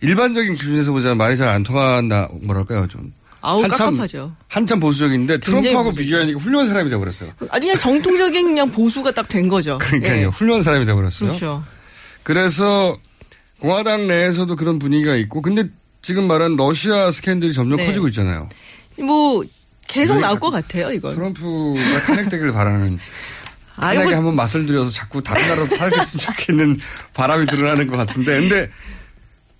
[0.00, 3.12] 일반적인 기준에서 보자면 말이 잘 안 통한다, 뭐랄까요, 좀.
[3.42, 4.34] 아우 한참- 깝깝하죠.
[4.48, 6.04] 한참 보수적인데 트럼프하고 보수적이죠.
[6.04, 7.30] 비교하니까 훌륭한 사람이 돼버렸어요.
[7.50, 9.76] 아니 그냥 정통적인 그냥 보수가 딱 된 거죠.
[9.82, 10.16] 그러니까요.
[10.20, 10.24] 예.
[10.24, 11.28] 훌륭한 사람이 돼버렸어요.
[11.30, 11.62] 그렇죠.
[12.22, 12.96] 그래서
[13.62, 15.68] 공화당 내에서도 그런 분위기가 있고, 근데
[16.02, 17.86] 지금 말한 러시아 스캔들이 점점 네.
[17.86, 18.48] 커지고 있잖아요.
[18.98, 19.44] 뭐
[19.86, 20.90] 계속 왜 나올 것 같아요.
[20.90, 21.14] 이건.
[21.14, 22.98] 트럼프가 탄핵되기를 바라는.
[23.76, 26.76] 아, 탄핵에 이거 한번 맛을 들여서 자꾸 다른 나라로 탄핵했으면 좋겠는
[27.14, 28.40] 바람이 드러나는 것 같은데.
[28.40, 28.70] 근데,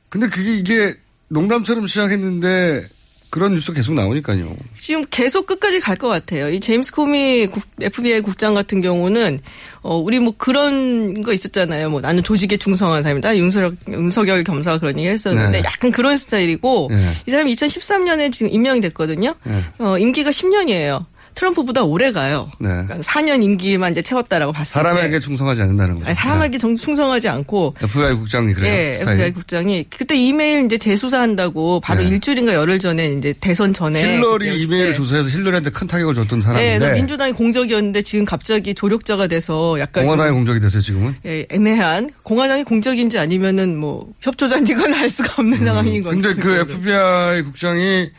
[0.08, 0.96] 근데 그게 이게
[1.28, 2.84] 농담처럼 시작했는데
[3.32, 4.54] 그런 뉴스 계속 나오니까요.
[4.78, 6.50] 지금 계속 끝까지 갈 것 같아요.
[6.50, 9.40] 이 제임스 코미 국- FBI 국장 같은 경우는
[9.80, 11.88] 어 우리 뭐 그런 거 있었잖아요.
[11.88, 13.38] 뭐 나는 조직에 충성한 사람이다.
[13.38, 15.64] 윤석열, 윤석열 겸사가 그런 얘기 했었는데 네.
[15.64, 17.12] 약간 그런 스타일이고 네.
[17.26, 19.34] 이 사람이 2013년에 지금 임명이 됐거든요.
[19.44, 19.64] 네.
[19.78, 21.06] 어 임기가 10년이에요.
[21.34, 22.48] 트럼프보다 오래 가요.
[22.58, 22.68] 네.
[22.68, 26.06] 그러니까 4년 임기만 이제 채웠다라고 봤을 때 사람에게 충성하지 않는다는 거죠.
[26.06, 28.72] 아니, 사람에게 정- 충성하지 않고 FBI 국장이 그래요.
[28.72, 29.18] 예, 스타일.
[29.20, 32.10] FBI 국장이 그때 이메일 이제 재수사한다고 바로 네.
[32.10, 36.78] 일주일인가 열흘 전에 이제 대선 전에 힐러리 이메일을 조사해서 힐러리한테 큰 타격을 줬던 예, 사람인데
[36.78, 41.14] 그래서 민주당이 공적이었는데 지금 갑자기 조력자가 돼서 약간 공화당의 좀, 공적이 됐어요 지금은.
[41.26, 46.16] 예, 애매한 공화당이 공적인지 아니면은 뭐 협조자인지 그걸 알 수가 없는 상황인 거죠.
[46.16, 46.22] 음.
[46.22, 48.10] 근데 그 FBI 국장이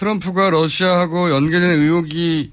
[0.00, 2.52] 트럼프가 러시아하고 연계된 의혹이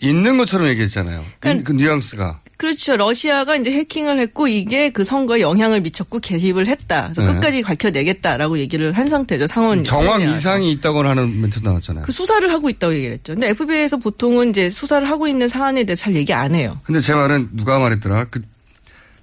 [0.00, 1.24] 있는 것처럼 얘기했잖아요.
[1.40, 2.40] 그, 그 뉘앙스가.
[2.58, 2.98] 그렇죠.
[2.98, 7.04] 러시아가 이제 해킹을 했고 이게 그 선거에 영향을 미쳤고 개입을 했다.
[7.04, 7.32] 그래서 네.
[7.32, 9.46] 끝까지 밝혀내겠다라고 얘기를 한 상태죠.
[9.46, 12.04] 상원 정황 상원이 이상이 있다고 하는 멘트 나왔잖아요.
[12.04, 13.32] 그 수사를 하고 있다고 얘기를 했죠.
[13.32, 16.78] 근데 FBI에서 보통은 이제 수사를 하고 있는 사안에 대해 잘 얘기 안 해요.
[16.82, 18.26] 근데 제 말은 누가 말했더라?
[18.26, 18.42] 그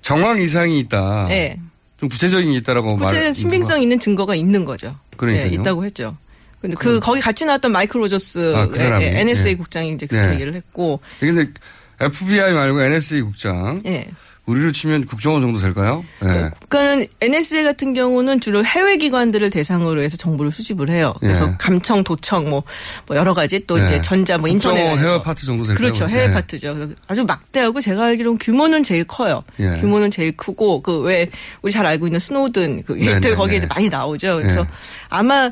[0.02, 1.28] 정황 이상이 있다.
[1.28, 1.60] 네.
[1.98, 3.10] 좀 구체적인 게 있다라고 말.
[3.10, 4.96] 구체 신빙성 있는 증거가 있는 거죠.
[5.16, 5.50] 그러니까요.
[5.50, 6.18] 네, 있다고 했죠.
[6.76, 9.06] 근데 그 거기 같이 나왔던 마이클 로저스 아, 그 사람이?
[9.06, 9.56] NSA 예.
[9.56, 10.34] 국장이 이제 그렇게 네.
[10.36, 11.50] 얘기를 했고 근데
[12.00, 13.82] FBI 말고 NSA 국장.
[13.86, 14.08] 예.
[14.48, 16.06] 우리로 치면 국정원 정도 될까요?
[16.22, 16.50] 네.
[16.70, 21.14] 그러니까는 NSA 같은 경우는 주로 해외 기관들을 대상으로 해서 정보를 수집을 해요.
[21.20, 21.56] 그래서 예.
[21.60, 22.64] 감청, 도청 뭐,
[23.08, 23.84] 뭐 여러 가지 또 네.
[23.86, 25.76] 이제 전자 뭐 인터넷 해외 파트 정도 될까요?
[25.78, 26.08] 그렇죠.
[26.08, 26.34] 해외 네.
[26.34, 26.92] 파트죠.
[27.08, 29.44] 아주 막대하고 제가 알기로는 규모는 제일 커요.
[29.60, 29.82] 예.
[29.82, 31.28] 규모는 제일 크고 그 왜
[31.62, 33.68] 우리 잘 알고 있는 스노든 그 네, 얘들 네, 거기에 네.
[33.68, 34.38] 많이 나오죠.
[34.38, 34.66] 그래서 예.
[35.10, 35.52] 아마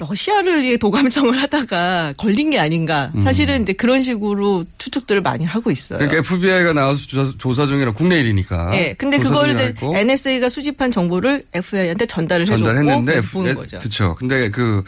[0.00, 3.12] 러시아를 도감청을 하다가 걸린 게 아닌가.
[3.22, 5.98] 사실은 이제 그런 식으로 추측들을 많이 하고 있어요.
[5.98, 6.08] 음.
[6.08, 8.70] 그러니까 FBI가 나와서 조사, 조사 중이라 국내 일이니까.
[8.74, 13.54] 예, 근데 조사 그거를 중이라 이제 NSA가 수집한 정보를 FBI한테 전달을 해줬고 전달했는데 그래서 보는
[13.54, 13.78] 거죠.
[13.78, 14.14] 그렇죠.
[14.18, 14.82] 근데 그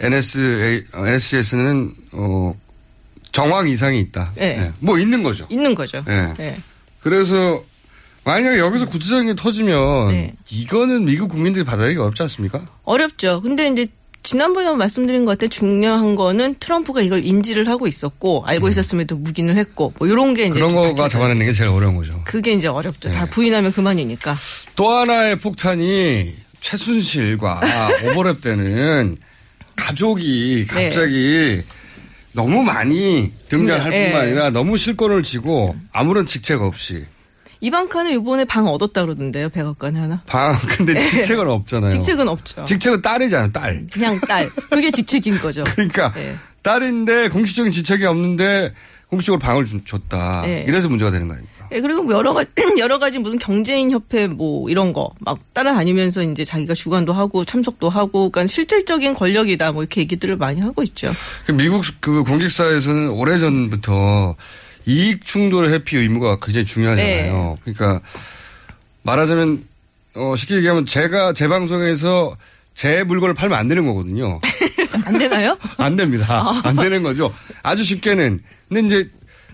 [0.00, 2.54] NSA, NSCS는 어
[3.30, 4.32] 정황 이상이 있다.
[4.38, 4.42] 예.
[4.42, 4.72] 예.
[4.80, 5.46] 뭐 있는 거죠.
[5.48, 6.02] 있는 거죠.
[6.08, 6.34] 예.
[6.40, 6.56] 예.
[7.00, 7.62] 그래서
[8.24, 10.34] 만약에 여기서 구체적인 게 터지면 네.
[10.50, 12.66] 이거는 미국 국민들이 받아들이기 어렵지 않습니까?
[12.84, 13.40] 어렵죠.
[13.42, 13.86] 근데 이제
[14.22, 19.92] 지난번에 말씀드린 것 같아 중요한 거는 트럼프가 이걸 인지를 하고 있었고 알고 있었음에도 묵인을 했고
[19.98, 20.54] 뭐 이런 게 이제 음.
[20.54, 22.20] 그런 좀 거가 잡아내는 게 제일 어려운 거죠.
[22.24, 23.10] 그게 이제 어렵죠.
[23.10, 24.36] 다 부인하면 그만이니까.
[24.76, 27.60] 또 하나의 폭탄이 최순실과
[28.14, 29.16] 오버랩 때는
[29.74, 30.84] 가족이 네.
[30.84, 31.60] 갑자기
[32.32, 34.28] 너무 많이 등장할 등장, 뿐만 예.
[34.28, 37.04] 아니라 너무 실권을 쥐고 아무런 직책 없이
[37.62, 39.48] 이방카는 이번에 방 얻었다 그러던데요.
[39.48, 40.20] 백악관에 하나.
[40.26, 41.92] 방 근데 직책은 없잖아요.
[41.92, 42.64] 직책은 없죠.
[42.64, 43.86] 직책은 딸이잖아요, 딸.
[43.92, 44.50] 그냥 딸.
[44.68, 45.62] 그게 직책인 거죠.
[45.64, 46.34] 그러니까 예.
[46.62, 48.74] 딸인데 공식적인 직책이 없는데
[49.06, 50.42] 공식적으로 방을 주- 줬다.
[50.46, 50.64] 예.
[50.66, 51.68] 이래서 문제가 되는 거 아닙니까?
[51.70, 56.22] 예, 그리고 뭐 여러 가지, 여러 가지 무슨 경제인 협회 뭐 이런 거 막 따라다니면서
[56.24, 61.12] 이제 자기가 주관도 하고 참석도 하고 그러니까 실질적인 권력이다 뭐 이렇게 얘기들을 많이 하고 있죠.
[61.46, 64.34] 그 미국 그 공직사에서는 오래전부터
[64.86, 67.58] 이익 충돌 회피 의무가 굉장히 중요하잖아요.
[67.62, 68.00] 그러니까
[69.02, 69.64] 말하자면
[70.14, 72.36] 어 쉽게 얘기하면 제가 제 방송에서
[72.74, 74.40] 제 물건을 팔면 안 되는 거거든요.
[75.06, 75.56] 안 되나요?
[75.78, 76.60] 안 됩니다.
[76.64, 77.32] 안 되는 거죠.
[77.62, 78.40] 아주 쉽게는.
[78.68, 79.08] 근데 이제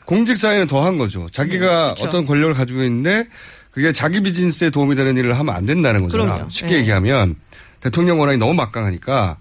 [0.04, 1.28] 공직사회는 더한 거죠.
[1.30, 2.06] 자기가 그쵸.
[2.06, 3.26] 어떤 권력을 가지고 있는데
[3.70, 6.48] 그게 자기 비즈니스에 도움이 되는 일을 하면 안 된다는 거잖아요.
[6.50, 6.78] 쉽게 네.
[6.80, 7.36] 얘기하면
[7.80, 9.36] 대통령 권한이 너무 막강하니까.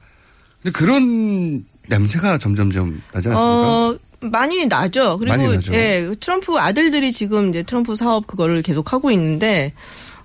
[0.61, 3.39] 근데 그런 냄새가 점점점 나지 않습니까?
[3.39, 5.17] 어, 많이 나죠.
[5.19, 5.73] 그리고 많이 나죠.
[5.73, 9.73] 예, 트럼프 아들들이 지금 이제 트럼프 사업 그거를 계속 하고 있는데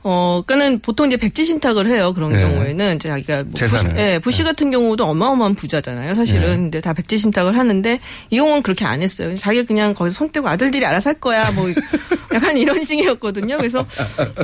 [0.05, 2.13] 어, 그러니까는 보통 이제 백지 신탁을 해요.
[2.13, 2.41] 그런 네.
[2.41, 3.91] 경우에는 이제 자기가 뭐 재산을.
[3.91, 6.15] 부시, 예, 부시 같은 경우도 어마어마한 부자잖아요.
[6.15, 6.57] 사실은 네.
[6.57, 8.01] 근데 다 백지 신탁을 하는데
[8.31, 9.37] 이 경우는 그렇게 안 했어요.
[9.37, 11.53] 자기가 그냥 거기서 손 떼고 아들들이 알아서 할 거야.
[11.53, 11.69] 뭐
[12.35, 13.59] 약간 이런 식이었거든요.
[13.59, 13.87] 그래서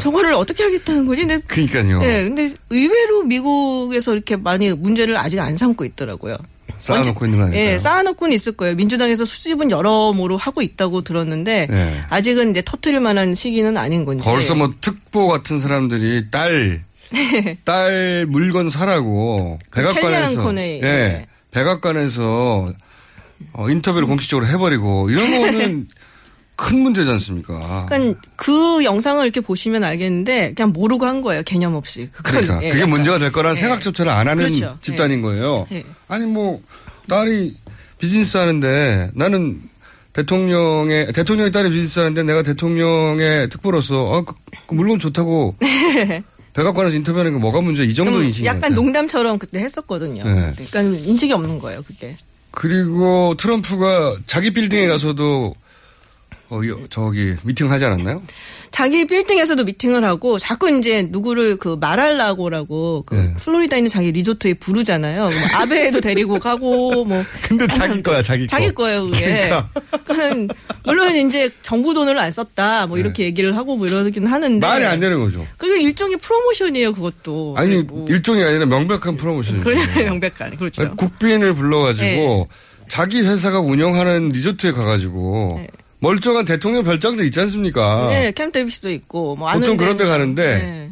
[0.01, 1.27] 저거를 어떻게 하겠다는 거지?
[1.27, 2.01] 근데 그러니까요.
[2.05, 6.37] 예, 근데 의외로 미국에서 이렇게 많이 문제를 아직 안 삼고 있더라고요.
[6.79, 7.65] 쌓아놓고 있는 거 아닐까요?
[7.65, 8.75] 예, 쌓아놓고는 있을 거예요.
[8.75, 12.05] 민주당에서 수집은 여러모로 하고 있다고 들었는데 예.
[12.11, 14.29] 아직은 이제 터트릴 만한 시기는 아닌 건지.
[14.29, 16.85] 벌써 뭐 특보 같은 사람들이 딸,
[17.65, 20.37] 딸 물건 사라고 백악관에서 네.
[20.37, 20.77] 그 코네이.
[20.77, 21.27] 예, 네.
[21.51, 22.73] 백악관에서
[23.53, 25.89] 어, 인터뷰를 공식적으로 해버리고 이런 거는
[26.59, 27.87] 큰 문제지 않습니까?
[27.89, 31.45] 그러니까 그 영상을 이렇게 보시면 알겠는데 그냥 모르고 한 거예요.
[31.45, 32.09] 개념 없이.
[32.11, 32.91] 그건, 그러니까 예, 그게 약간.
[32.91, 33.61] 문제가 될 거라는 예.
[33.61, 34.77] 생각조차를 안 하는 그렇죠.
[34.83, 35.69] 집단인 거예요.
[35.71, 35.85] 예.
[36.09, 36.61] 아니 뭐
[37.09, 37.57] 딸이
[37.99, 39.63] 비즈니스 하는데 나는
[40.13, 44.35] 대통령의 대통령의 딸이 비즈니스 하는데 내가 대통령의 특보로서 아, 그,
[44.67, 45.55] 그 물론 좋다고
[46.55, 47.85] 백악관에서 인터뷰하는 게 뭐가 문제?
[47.85, 48.73] 이 정도 좀 인식이 약간.
[48.73, 50.25] 농담처럼 그때 했었거든요.
[50.25, 50.53] 네.
[50.57, 51.85] 그러니까 인식이 없는 거예요.
[51.87, 52.17] 그게.
[52.51, 55.55] 그리고 트럼프가 자기 빌딩에 가서도
[56.51, 58.23] 어, 여- 저기 미팅 하지 않았나요?
[58.71, 63.35] 자기 빌딩에서도 미팅을 하고 자꾸 이제 누구를 그 말할라고라고 그 네.
[63.39, 65.25] 플로리다 있는 자기 리조트에 부르잖아요.
[65.25, 68.57] 뭐 아베도 데리고 가고 뭐 근데 자기 거야, 자기 거.
[68.57, 69.21] 자기 거예요, 그게.
[69.27, 69.69] 그러니까.
[70.07, 74.85] 그러니까 물론 이제 정부 돈을 안 썼다 뭐 이렇게 얘기를 하고 뭐 이러긴 하는데 말이
[74.87, 75.47] 안 되는 거죠.
[75.59, 77.57] 그게 일종의 프로모션이에요, 그것도.
[77.59, 79.65] 아니 뭐 일종이 아니라 명백한 프로모션이죠.
[79.65, 80.81] 그래 명백한 그렇죠.
[80.83, 82.49] 아니, 국빈을 불러가지고
[82.89, 85.61] 자기 회사가 운영하는 리조트에 가가지고
[86.01, 88.09] 멀쩡한 대통령 별장도 있지 않습니까?
[88.09, 90.91] 네, 캠 데이비스도 있고 뭐 보통 그런 데 가는데 네.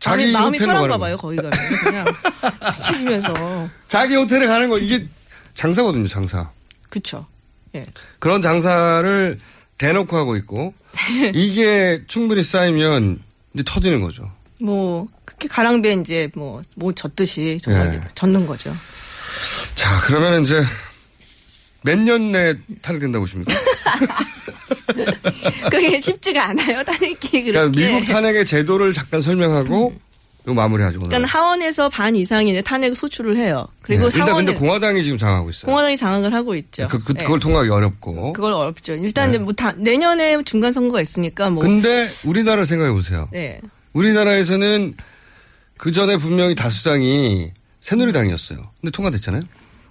[0.00, 1.16] 자기 마음이, 편한가 봐요.
[1.16, 1.50] 거기 가면
[1.84, 2.06] 그냥
[2.88, 5.06] 해주면서 자기 호텔에 가는 거 이게
[5.54, 6.48] 장사거든요, 장사.
[6.88, 7.26] 그쵸.
[7.74, 7.82] 예.
[8.18, 9.38] 그런 장사를
[9.76, 10.72] 대놓고 하고 있고
[11.34, 13.20] 이게 충분히 쌓이면
[13.54, 14.30] 이제 터지는 거죠.
[14.60, 18.08] 뭐 그렇게 가랑비에 이제 뭐뭐 젖듯이 정말 예.
[18.14, 18.74] 젖는 거죠.
[19.74, 20.62] 자, 그러면 이제
[21.82, 23.52] 몇 년 내에 탄핵된다고 보십니까?
[25.70, 26.82] 그게 쉽지가 않아요.
[26.84, 27.52] 탄핵기 그렇게.
[27.52, 29.94] 그러니까 미국 탄핵의 제도를 잠깐 설명하고
[30.44, 30.98] 이거 마무리하죠.
[30.98, 31.06] 오늘.
[31.06, 33.66] 일단 하원에서 반 이상이 이제 탄핵 소추를 해요.
[33.82, 34.18] 그리고 네.
[34.18, 35.66] 일단 근데 공화당이 지금 장하고 있어요.
[35.66, 36.88] 공화당이 장악을 하고 있죠.
[36.88, 37.22] 그, 그, 예.
[37.22, 38.32] 그걸 통하기 어렵고.
[38.32, 38.94] 그걸 어렵죠.
[38.94, 41.62] 일단 이제 뭐 다, 내년에 중간 선거가 있으니까 뭐.
[41.62, 43.28] 근데 우리나라 생각해 보세요.
[43.32, 43.60] 네.
[43.92, 44.94] 우리나라에서는
[45.76, 48.58] 그 전에 분명히 다수당이 새누리당이었어요.
[48.80, 49.42] 근데 통과됐잖아요.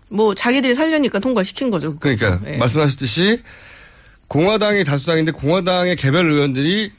[0.10, 1.98] 뭐 자기들이 살려니까 통과시킨 거죠.
[2.00, 2.58] 그러니까 예.
[2.58, 3.41] 말씀하셨듯이
[4.28, 6.92] 공화당이 다수당인데 공화당의 개별 의원들이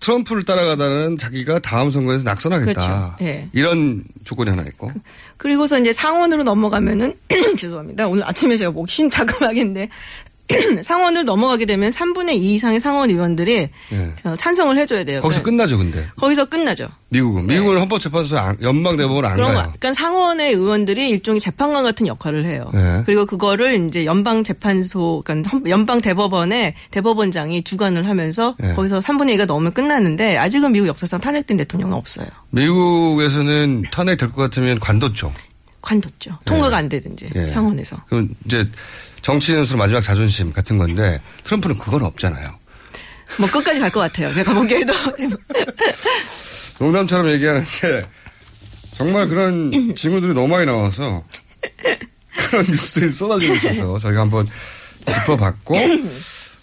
[0.00, 2.72] 트럼프를 따라가다는 자기가 다음 선거에서 낙선하겠다.
[2.72, 3.14] 그렇죠.
[3.20, 3.48] 예.
[3.52, 4.90] 이런 조건이 하나 있고.
[5.36, 7.14] 그리고서 이제 상원으로 넘어가면은
[7.58, 8.06] 죄송합니다.
[8.06, 9.88] 오늘 아침에 제가 목이 쉰다금하겠는데
[10.82, 14.10] 상원을 넘어가게 되면 3분의 2 이상의 상원 의원들이 예.
[14.24, 15.20] 어, 찬성을 해줘야 돼요.
[15.20, 16.08] 거기서 그러니까 끝나죠, 근데.
[16.16, 16.88] 거기서 끝나죠.
[17.10, 17.46] 미국은.
[17.46, 19.54] 미국은 헌법재판소 안- 연방 대법원 안 그런 거.
[19.54, 19.64] 가요.
[19.78, 22.70] 그러니까 상원의 의원들이 일종의 재판관 같은 역할을 해요.
[22.72, 23.02] 네.
[23.04, 28.72] 그리고 그거를 이제 연방 재판소, 그러니까 헌- 연방 대법원의 대법원장이 주관을 하면서 네.
[28.72, 32.26] 거기서 3분의 2가 넘으면 끝나는데 아직은 미국 역사상 탄핵된 대통령은 없어요.
[32.50, 35.32] 미국에서는 탄핵될 것 같으면 관뒀죠.
[35.80, 36.38] 관뒀죠.
[36.44, 37.46] 통과가 안 되든지 예.
[37.48, 37.96] 상원에서.
[38.08, 38.66] 그럼 이제
[39.22, 42.58] 정치인으로서 마지막 자존심 같은 건데 트럼프는 그건 없잖아요.
[43.38, 44.32] 뭐 끝까지 갈 것 같아요.
[44.32, 44.92] 제가 보기에도.
[46.78, 48.02] 농담처럼 얘기하는데
[48.96, 51.24] 정말 그런 징후들이 너무 많이 나와서
[52.48, 54.48] 그런 뉴스들이 쏟아지고 있어서 저희가 한번
[55.06, 55.76] 짚어봤고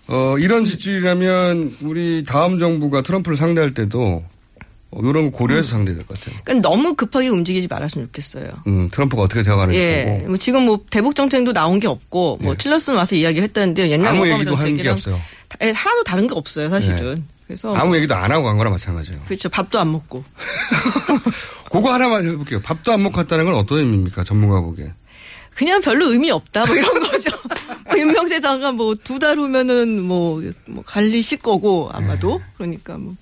[0.08, 4.30] 어, 이런 지출이라면 우리 다음 정부가 트럼프를 상대할 때도 어,
[5.04, 6.40] 이런 거 고려해서 상대해야 될 것 같아요.
[6.44, 8.50] 그러니까 너무 급하게 움직이지 말았으면 좋겠어요.
[8.68, 10.06] 음, 트럼프가 어떻게 되어가는지 예.
[10.20, 14.14] 보고 뭐 지금 뭐 대북 정책도 나온 게 없고 뭐 틸러슨 와서 이야기를 했다는데 옛날
[14.16, 15.20] 아무 얘기도 하는 게 없어요.
[15.50, 17.26] 다- 예, 하나도 다른 게 없어요, 사실은.
[17.48, 19.22] 그래서 아무 얘기도 안 하고 간 거랑 마찬가지예요.
[19.26, 19.50] 그렇죠.
[19.50, 20.24] 밥도 안 먹고.
[21.72, 22.62] 그거 하나만 해볼게요.
[22.62, 24.24] 밥도 안 먹고 갔다는 건 어떤 의미입니까?
[24.24, 24.94] 전문가 보기에.
[25.56, 27.30] 그냥 별로 의미 없다 뭐 이런 거죠.
[27.88, 33.16] 뭐 윤명세 장관 뭐 두 달 후면은 뭐, 뭐 관리 실 거고 아마도 그러니까 뭐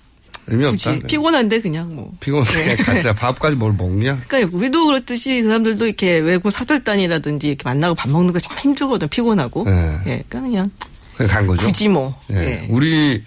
[0.46, 0.98] 의미 없다.
[1.06, 2.12] 피곤한데 그냥 뭐.
[2.20, 2.76] 피곤해.
[2.76, 3.12] 가자.
[3.16, 4.20] 밥까지 뭘 먹냐?
[4.28, 9.08] 그러니까 우리도 그렇듯이 그 사람들도 이렇게 외국 사절단이라든지 이렇게 만나고 밥 먹는 거 참 힘들거든
[9.08, 9.64] 피곤하고.
[9.64, 9.72] 네.
[10.06, 10.70] 예, 그러니까 그냥
[11.16, 11.66] 그냥 간 거죠.
[11.66, 12.18] 굳이 뭐.
[12.32, 12.36] 예.
[12.36, 12.66] 예.
[12.68, 13.22] 우리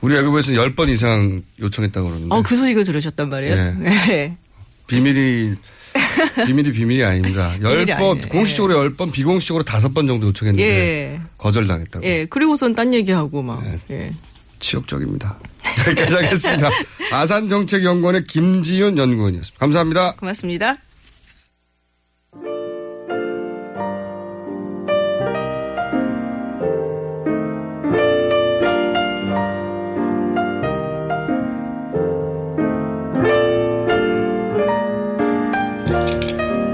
[0.00, 3.54] 우리 외교부에서는 10번 이상 요청했다고 그러는데 어, 그 소식을 들으셨단 말이에요.
[3.56, 3.74] 예.
[3.78, 4.36] 네.
[4.88, 5.54] 비밀이
[6.46, 7.52] 비밀이 비밀이 아닙니다.
[7.62, 8.28] 비밀이 10번 아니에요.
[8.28, 11.20] 공식적으로 10번 비공식적으로 5번 정도 요청했는데 예.
[11.38, 12.04] 거절당했다고.
[12.04, 13.62] 예, 그리고선 딴 얘기하고 막.
[13.90, 14.10] 예.
[14.62, 15.36] 치욕적입니다.
[15.86, 16.70] 여기까지 하겠습니다.
[17.12, 19.58] 아산정책연구원의 김지윤 연구원이었습니다.
[19.58, 20.16] 감사합니다.
[20.16, 20.76] 고맙습니다.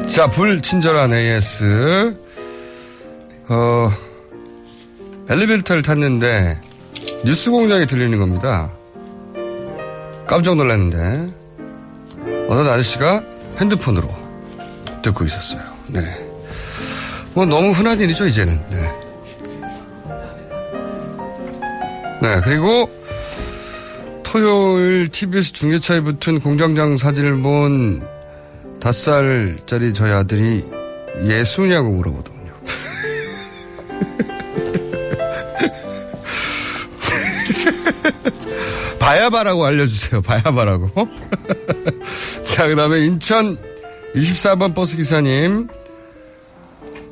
[0.09, 2.17] 자, 불친절한 AS.
[3.49, 3.93] 어,
[5.29, 6.61] 엘리베이터를 탔는데
[7.25, 8.71] 뉴스 공장이 들리는 겁니다.
[10.27, 11.29] 깜짝 놀랐는데
[12.49, 13.23] 어떤 아저씨가
[13.59, 14.09] 핸드폰으로
[15.03, 15.61] 듣고 있었어요.
[15.89, 16.01] 네.
[17.35, 18.61] 뭐 너무 흔한 일이죠, 이제는.
[18.71, 18.93] 네.
[22.21, 22.91] 네, 그리고
[24.23, 28.07] 토요일 TBS 중계차에 붙은 공장장 사진을 본
[28.81, 30.65] 다섯 살짜리 저희 아들이
[31.25, 32.53] 예수냐고 물어보더군요.
[39.09, 40.21] 바야바라고 알려주세요.
[40.21, 40.91] 바야바라고.
[42.45, 43.57] 자, 그 다음에 인천
[44.15, 45.67] 24번 버스 기사님,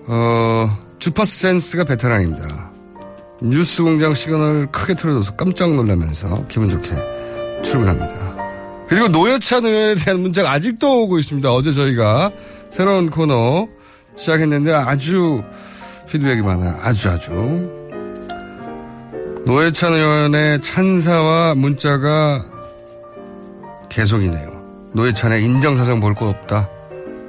[0.06, 2.70] 어, 주파수 센스가 베테랑입니다.
[3.40, 6.90] 뉴스 공장 시간을 크게 틀어줘서 깜짝 놀라면서 기분 좋게
[7.62, 8.84] 출근합니다.
[8.88, 11.50] 그리고 노회찬 의원에 대한 문자가 아직도 오고 있습니다.
[11.50, 12.30] 어제 저희가
[12.68, 13.68] 새로운 코너
[14.16, 15.42] 시작했는데 아주
[16.10, 16.78] 피드백이 많아요.
[16.82, 17.75] 아주 아주.
[19.46, 22.44] 노회찬 의원의 찬사와 문자가
[23.88, 24.90] 계속이네요.
[24.92, 26.68] 노회찬의 인정사정 볼것 없다.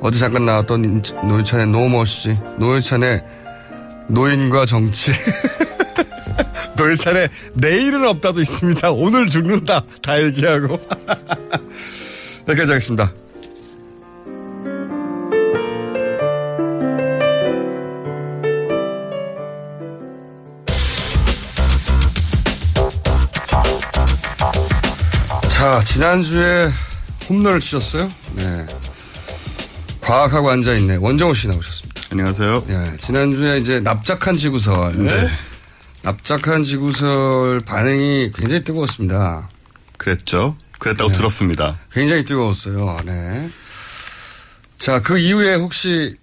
[0.01, 3.23] 어제 잠깐 나왔던 인- 노회찬의 no mercy, 노회찬의
[4.09, 5.11] 노인과 정치.
[6.77, 8.91] 노회찬의 내일은 없다도 있습니다.
[8.91, 9.83] 오늘 죽는다.
[10.01, 10.79] 다 얘기하고.
[12.47, 13.11] 여기까지 하겠습니다.
[25.67, 26.71] 자, 지난주에
[27.27, 28.09] 홈런을 치셨어요?
[28.35, 28.65] 네.
[29.99, 30.95] 과학하고 앉아있네.
[30.95, 32.03] 원정호 씨 나오셨습니다.
[32.09, 32.63] 안녕하세요.
[32.67, 34.93] 네, 지난주에 이제 납작한 지구설.
[35.03, 35.27] 네.
[36.03, 39.49] 납작한 지구설 반응이 굉장히 뜨거웠습니다.
[39.97, 40.55] 그랬죠.
[40.79, 41.17] 그랬다고 네.
[41.17, 41.79] 들었습니다.
[41.91, 42.99] 굉장히 뜨거웠어요.
[43.05, 43.49] 네.
[44.77, 46.15] 자, 그 이후에 혹시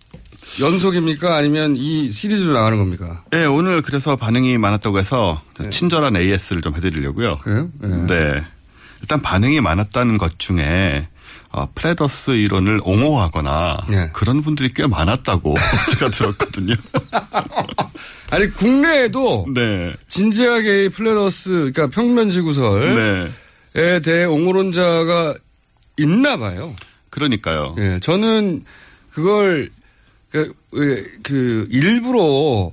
[0.58, 1.36] 연속입니까?
[1.36, 3.22] 아니면 이 시리즈로 나가는 겁니까?
[3.30, 7.40] 네, 오늘 그래서 반응이 많았다고 해서 친절한 AS를 좀 해드리려고요.
[7.40, 7.68] 그래요?
[8.08, 8.42] 네.
[9.04, 11.06] 일단 반응이 많았다는 것 중에
[11.50, 14.08] 어, 프레더스 이론을 옹호하거나 네.
[14.14, 15.54] 그런 분들이 꽤 많았다고
[15.92, 16.74] 제가 들었거든요.
[18.30, 19.92] 아니, 국내에도 네.
[20.08, 23.30] 진지하게 이 플레더스, 그러니까 평면 지구설에
[24.02, 25.34] 대해 옹호론자가
[25.98, 26.74] 있나 봐요.
[27.10, 27.76] 그러니까요.
[27.78, 28.64] 예, 저는
[29.12, 29.68] 그걸
[30.30, 32.72] 그, 왜, 그 일부러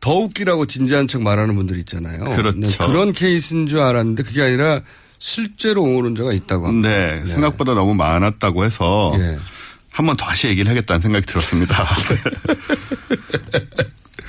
[0.00, 2.24] 더 웃기라고 진지한 척 말하는 분들 있잖아요.
[2.24, 2.58] 그렇죠.
[2.58, 4.80] 네, 그런 케이스인 줄 알았는데 그게 아니라
[5.18, 6.88] 실제로 옹호론자가 있다고 합니다.
[6.88, 9.38] 네, 생각보다 너무 많았다고 해서 예.
[9.90, 11.84] 한번 다시 얘기를 하겠다는 생각이 들었습니다.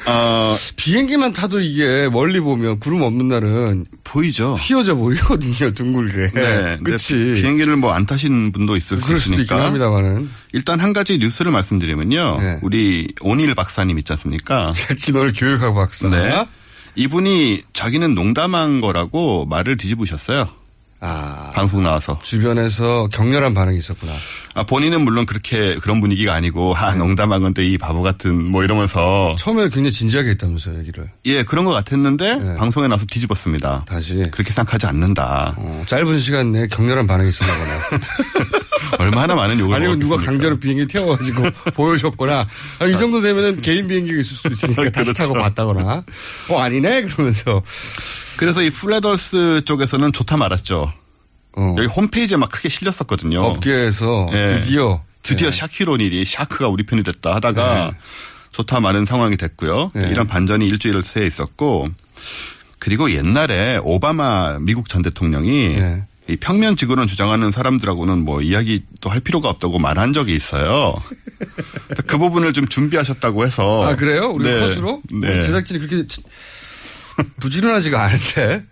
[0.08, 4.56] 어, 비행기만 타도 이게 멀리 보면 구름 없는 날은 보이죠.
[4.56, 6.32] 휘어져 보이거든요, 둥글게.
[6.34, 6.78] 네.
[6.84, 9.64] 근데 비행기를 뭐 안 타신 분도 있을 수 있으니까.
[9.66, 10.30] 합니다만은.
[10.54, 12.38] 일단 한 가지 뉴스를 말씀드리면요.
[12.40, 12.60] 네.
[12.64, 14.72] 우리 오닐 박사님 있지 않습니까?
[14.76, 16.08] 특히 널 교육학 박사.
[16.10, 16.48] 네.
[16.96, 20.50] 이분이 자기는 농담한 거라고 말을 뒤집으셨어요.
[21.02, 21.52] 아.
[21.54, 22.20] 방송 나와서.
[22.22, 24.14] 주변에서 격렬한 반응이 있었구나.
[24.54, 29.36] 아, 본인은 물론 그렇게 그런 분위기가 아니고, 아, 농담한 건데 이 바보 같은 뭐 이러면서.
[29.39, 31.10] 처음에 굉장히 진지하게 했다면서요, 얘기를.
[31.26, 32.56] 예, 그런 것 같았는데 네.
[32.58, 33.86] 방송에 나서 뒤집었습니다.
[33.88, 34.16] 다시.
[34.32, 35.56] 그렇게 생각하지 않는다.
[35.58, 38.02] 어, 짧은 시간 내에 격렬한 반응이 있었나 보네.
[39.00, 40.18] 얼마나 많은 욕을 아니면 누가?
[40.18, 41.43] 강제로 비행기 태워가지고
[41.76, 42.47] 보여줬거나
[42.80, 45.14] 아니, 이 정도 되면은 개인 비행기가 있을 수도 있으니까 다시 그렇죠.
[45.14, 46.04] 타고 갔다거나
[46.50, 47.62] 어 아니네 그러면서
[48.40, 50.94] 그래서 이 Flat Earth 쪽에서는 좋다 말았죠.
[51.58, 53.42] 어, 여기 홈페이지에 막 크게 실렸었거든요.
[53.42, 54.46] 업계에서 예.
[54.46, 55.58] 드디어 드디어 네.
[55.58, 57.92] 샤킬 오닐이 샤크가 우리 편이 됐다 하다가
[58.54, 59.92] 좋다 만 상황이 됐고요.
[59.94, 60.08] 네.
[60.10, 61.90] 이런 반전이 일주일 새에 있었고
[62.80, 66.04] 그리고 옛날에 오바마 미국 전 대통령이 네.
[66.30, 70.96] 이 평면 지구론 주장하는 사람들하고는 뭐 이야기도 할 필요가 없다고 말한 적이 있어요.
[72.08, 74.32] 그 부분을 좀 준비하셨다고 해서 아 그래요?
[74.34, 74.60] 우리 네.
[74.62, 75.40] 컷으로 네.
[75.40, 76.24] 어, 제작진이 그렇게 치-
[77.40, 78.64] 부지런하지가 않은데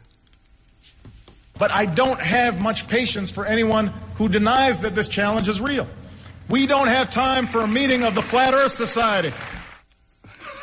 [1.60, 3.90] But I don't have much patience for anyone
[4.20, 5.88] who denies that this challenge is real.
[6.50, 9.34] We don't have time for a meeting of the Flat Earth Society.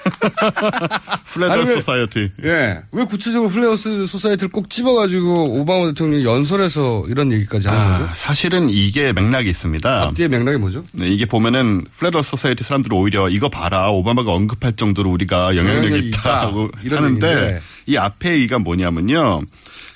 [1.66, 2.30] 왜- Society.
[2.45, 2.78] 예.
[2.93, 8.05] 왜 구체적으로 Flat Earth Society를 꼭 집어가지고 오바마 대통령이 연설에서 이런 얘기까지 하는 거죠?
[8.11, 10.03] 아, 사실은 이게 맥락이 있습니다.
[10.03, 10.85] 앞뒤의 맥락이 뭐죠?
[10.93, 15.87] 네, 이게 보면은 Flat Earth Society 사람들은 오히려 이거 봐라 오바마가 언급할 정도로 우리가 영향력이
[15.87, 16.80] 영향력이 있다고 있다.
[16.85, 17.62] 이런 하는데 얘기인데.
[17.87, 19.43] 이 앞에 얘기가 뭐냐면요.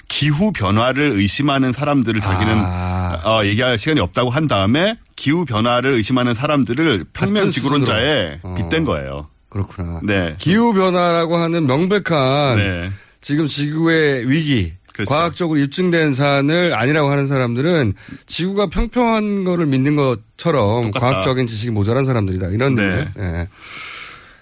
[0.09, 3.21] 기후 변화를 의심하는 사람들을 자기는 아.
[3.25, 8.41] 어, 얘기할 시간이 없다고 한 다음에 기후 변화를 의심하는 사람들을 평면 지구론자에.
[8.43, 8.55] 어.
[8.57, 9.29] 빗댄 거예요.
[9.51, 10.01] 그렇구나.
[10.03, 10.35] 네.
[10.39, 12.91] 기후 변화라고 하는 명백한 네.
[13.21, 15.09] 지금 지구의 위기, 그렇죠.
[15.11, 17.95] 과학적으로 입증된 사안을 아니라고 하는 사람들은
[18.27, 21.11] 지구가 평평한 거를 믿는 것처럼 똑같다.
[21.11, 22.49] 과학적인 지식이 모자란 사람들이다.
[22.49, 23.09] 이런 네.
[23.17, 23.23] 네.
[23.25, 23.49] 예.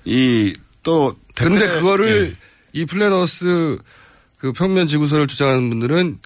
[0.05, 2.37] 이또 근데 그거를
[2.77, 3.79] 이 플래너스
[4.39, 6.19] 그 평면 지구설을 주장하는 분들은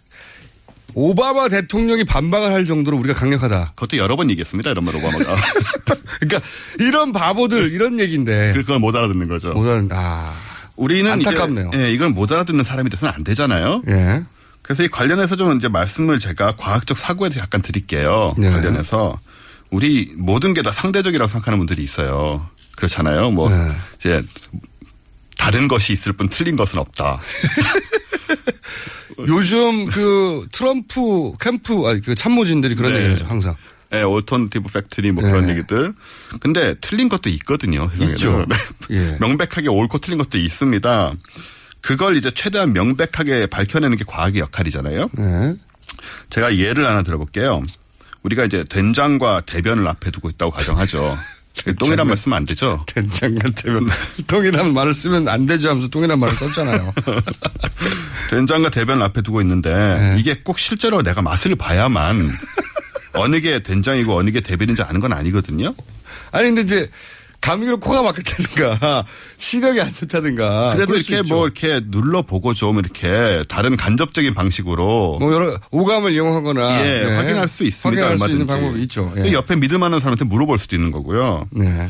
[0.94, 3.72] 오바마 대통령이 반박을 할 정도로 우리가 강력하다.
[3.76, 4.70] 그것도 여러 번 얘기했습니다.
[4.72, 5.36] 이런 말 오바마가.
[6.20, 6.48] 그러니까
[6.80, 9.52] 이런 바보들 이런 얘기인데 그걸 못 알아듣는 거죠.
[9.52, 9.86] 못 알아.
[9.92, 10.34] 아.
[10.74, 11.70] 우리는 안타깝네요.
[11.72, 13.82] 이제 예, 이걸 못 알아듣는 사람이 돼서는 안 되잖아요.
[13.86, 14.24] 예.
[14.62, 18.34] 그래서 이 관련해서 좀 이제 말씀을 제가 과학적 사고에 대해서 약간 드릴게요.
[18.38, 18.50] 네.
[18.50, 19.16] 관련해서
[19.70, 22.48] 우리 모든 게 다 상대적이라고 생각하는 분들이 있어요.
[22.76, 23.30] 그렇잖아요.
[23.30, 23.70] 뭐 네.
[24.00, 24.22] 이제
[25.40, 27.18] 다른 것이 있을 뿐 틀린 것은 없다.
[29.26, 32.98] 요즘 그 트럼프 캠프 아니 그 참모진들이 그런 네.
[32.98, 33.56] 얘기를 하죠 항상.
[33.92, 35.30] 예, alternative fact니 뭐 네.
[35.30, 35.94] 그런 얘기들.
[36.40, 37.90] 근데 틀린 것도 있거든요.
[37.98, 38.44] 있죠.
[38.88, 38.96] 네.
[38.96, 39.16] 예.
[39.18, 41.14] 명백하게 옳고 틀린 것도 있습니다.
[41.80, 45.08] 그걸 이제 최대한 명백하게 밝혀내는 게 과학의 역할이잖아요.
[45.12, 45.54] 네.
[46.28, 47.62] 제가 예를 하나 들어볼게요.
[48.22, 51.16] 우리가 이제 된장과 대변을 앞에 두고 있다고 가정하죠.
[51.78, 52.84] 똥이란 말 쓰면 안 되죠.
[52.86, 53.88] 된장 같으면
[54.26, 56.94] 똥이라는 말을 쓰면 안 되죠 하면서 똥이라는 말을 썼잖아요.
[58.30, 60.16] 된장과 대변을 앞에 두고 있는데 네.
[60.18, 62.30] 이게 꼭 실제로 내가 맛을 봐야만
[63.14, 65.74] 어느 게 된장이고 어느 게 대변인지 아는 건 아니거든요.
[66.32, 66.90] 아니 근데 이제
[67.40, 69.04] 감기로 코가 막혔다든가
[69.38, 71.22] 시력이 안 좋다든가 그래도 이렇게.
[71.22, 77.16] 뭐 이렇게 눌러보고 좀 이렇게 다른 간접적인 방식으로 뭐 여러 오감을 이용하거나 예, 네.
[77.16, 78.02] 확인할 수 있습니다.
[78.02, 78.60] 확인할 수 있는 얼마든지.
[78.62, 79.10] 방법이 있죠.
[79.14, 79.32] 그 예.
[79.32, 81.46] 옆에 믿을 만한 사람한테 물어볼 수도 있는 거고요.
[81.50, 81.88] 네.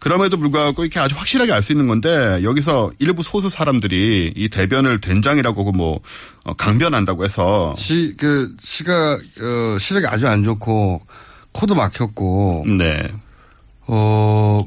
[0.00, 5.00] 그럼에도 불구하고 이렇게 아주 확실하게 알 수 있는 건데 여기서 일부 소수 사람들이 이 대변을
[5.02, 6.00] 된장이라고 뭐
[6.44, 11.02] 어, 강변한다고 해서 시, 그, 시가, 어, 시력이 아주 안 좋고,
[11.52, 12.64] 코도 막혔고.
[12.78, 13.08] 네.
[13.86, 14.64] 어,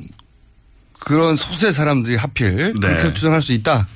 [1.04, 2.88] 그런 소수의 사람들이 하필 네.
[2.88, 3.88] 그렇게 주장할 수 있다.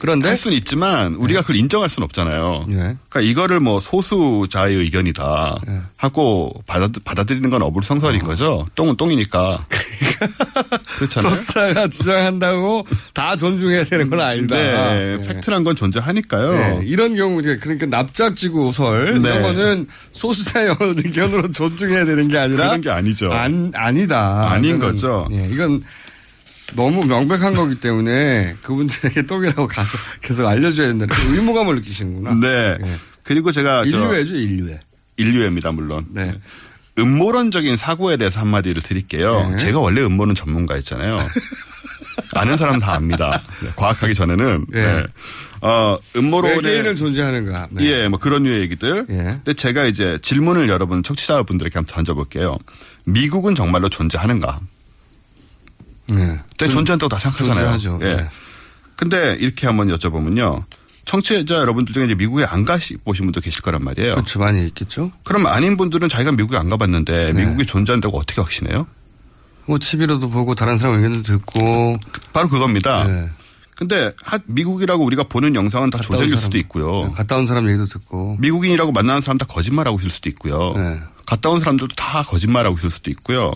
[0.00, 2.64] 그런데 할 수는 있지만 우리가 그걸 인정할 수는 없잖아요.
[2.70, 2.74] 예.
[2.74, 5.60] 그러니까 이거를 뭐 소수자의 의견이다
[5.98, 8.64] 하고 받아, 받아들이는 건 어불성설인 거죠.
[8.76, 9.66] 똥은 똥이니까.
[10.96, 11.30] 그렇잖아요.
[11.30, 14.56] 소수자가 주장한다고 다 존중해야 되는 건 아니다.
[14.56, 15.26] 네, 예.
[15.26, 16.52] 팩트란 건 존재하니까요.
[16.52, 19.28] 네, 이런 경우 이제 그러니까 납작지구 설 네.
[19.28, 23.30] 이런 거는 소수자의 의견으로 존중해야 되는 게 아니라 그런 게 아니죠.
[23.30, 24.50] 안 아니다.
[24.50, 25.28] 아닌 거죠.
[25.32, 25.82] 예, 이건
[26.74, 32.34] 너무 명백한 거기 때문에 그분들에게 똥이라고 가서 계속 알려줘야 된다는 그 의무감을 느끼시는구나.
[32.34, 32.78] 네.
[33.22, 34.80] 그리고 제가 저- 인류애죠, 인류애.
[35.16, 36.06] 인류애입니다, 물론.
[36.10, 36.34] 네.
[36.98, 39.50] 음모론적인 사고에 대해서 한마디를 드릴게요.
[39.50, 39.56] 네.
[39.58, 41.28] 제가 원래 음모론 전문가였잖아요.
[42.34, 43.42] 아는 사람 다 압니다.
[43.62, 44.66] 네, 과학하기 전에는.
[44.70, 44.82] 네.
[44.96, 45.04] 네.
[45.60, 46.56] 어, 음모론에.
[46.56, 47.68] 외계인은 존재하는가.
[47.70, 47.84] 네.
[47.84, 49.06] 예, 뭐 그런 류의 얘기들.
[49.06, 52.58] 근데 제가 이제 질문을 여러분 청취자분들에게 한번 던져볼게요.
[53.06, 54.60] 미국은 정말로 존재하는가?
[56.64, 56.68] 네.
[56.68, 57.78] 네, 존재한다고 다 생각하잖아요.
[57.78, 57.98] 존재하죠.
[58.06, 58.14] 예.
[58.16, 58.28] 네.
[58.96, 60.64] 근데 이렇게 한번 여쭤보면요.
[61.04, 64.12] 청취자 여러분들 중에 이제 미국에 안 가시 보신 분도 계실 거란 말이에요.
[64.12, 64.38] 그렇죠.
[64.38, 65.10] 많이 있겠죠.
[65.24, 67.44] 그럼 아닌 분들은 자기가 미국에 안 가봤는데 네.
[67.44, 68.86] 미국이 존재한다고 어떻게 확신해요?
[69.66, 71.98] 뭐 TV로도 보고 다른 사람 의견도 듣고.
[72.32, 73.04] 바로 그겁니다.
[73.04, 73.28] 네.
[73.76, 76.44] 근데 하- 미국이라고 우리가 보는 영상은 다 조작일 사람.
[76.44, 77.10] 수도 있고요.
[77.12, 78.36] 갔다 온 사람 얘기도 듣고.
[78.40, 80.72] 미국인이라고 만나는 사람 다 거짓말하고 있을 수도 있고요.
[80.76, 81.00] 네.
[81.26, 83.52] 갔다 온 사람들도 다 거짓말하고 있을 수도 있고요.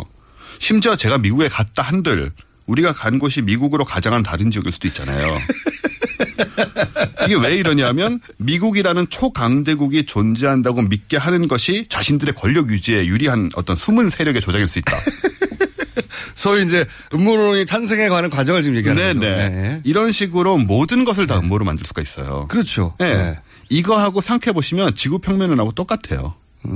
[0.59, 2.33] 심지어 제가 미국에 갔다 한들
[2.69, 5.37] 우리가 간 곳이 미국으로 가장한 다른 지역일 수도 있잖아요.
[7.25, 14.11] 이게 왜 이러냐면 미국이라는 초강대국이 존재한다고 믿게 하는 것이 자신들의 권력 유지에 유리한 어떤 숨은
[14.11, 14.97] 세력의 조작일 수 있다.
[16.35, 19.49] 소위 이제 음모론이 탄생해 가는 과정을 지금 얘기하는 네, 거죠.
[19.49, 19.81] 네.
[19.85, 22.47] 이런 식으로 모든 것을 다 음모로 만들 수가 있어요.
[22.49, 22.95] 그렇죠.
[22.99, 23.15] 네.
[23.15, 23.39] 네.
[23.71, 26.35] 이거하고 생각해 보시면 지구 평면은하고 똑같아요.
[26.65, 26.71] 이-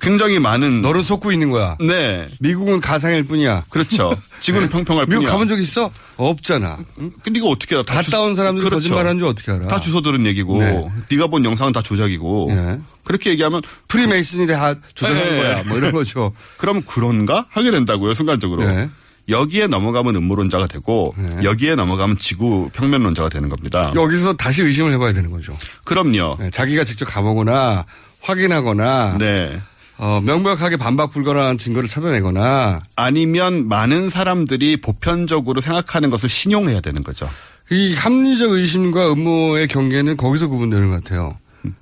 [0.00, 1.76] 굉장히 많은 너를 속고 있는 거야.
[1.80, 2.28] 네.
[2.40, 3.64] 미국은 가상일 뿐이야.
[3.70, 4.14] 그렇죠.
[4.40, 5.30] 지구는 평평할 미국 뿐이야.
[5.32, 5.90] 가본 적 있어?
[6.16, 6.78] 없잖아.
[7.22, 7.84] 근데 이거 어떻게 알아?
[7.84, 8.76] 다 갔다 주- 온 사람들이 그렇죠.
[8.82, 9.66] 거짓말하는 줄 어떻게 알아?
[9.68, 10.84] 다 주워 들은 얘기고 네.
[11.10, 12.78] 네가 본 영상은 다 조작이고 네.
[13.04, 15.36] 그렇게 얘기하면 프리메이슨이 다 조작한 네.
[15.42, 15.62] 거야.
[15.64, 16.32] 뭐 이런 거죠.
[16.58, 18.64] 그럼 그런가 하게 된다고요 순간적으로.
[18.64, 18.90] 네.
[19.30, 23.90] 여기에 넘어가면 음모론자가 되고 여기에 넘어가면 지구 평면론자가 되는 겁니다.
[23.94, 25.56] 여기서 다시 의심을 해봐야 되는 거죠.
[25.84, 26.36] 그럼요.
[26.38, 27.86] 네, 자기가 직접 가보거나
[28.24, 29.60] 확인하거나 네.
[29.96, 37.30] 어, 명백하게 반박 불가능한 증거를 찾아내거나 아니면 많은 사람들이 보편적으로 생각하는 것을 신용해야 되는 거죠.
[37.70, 41.38] 이 합리적 의심과 음모의 경계는 거기서 구분되는 것 같아요.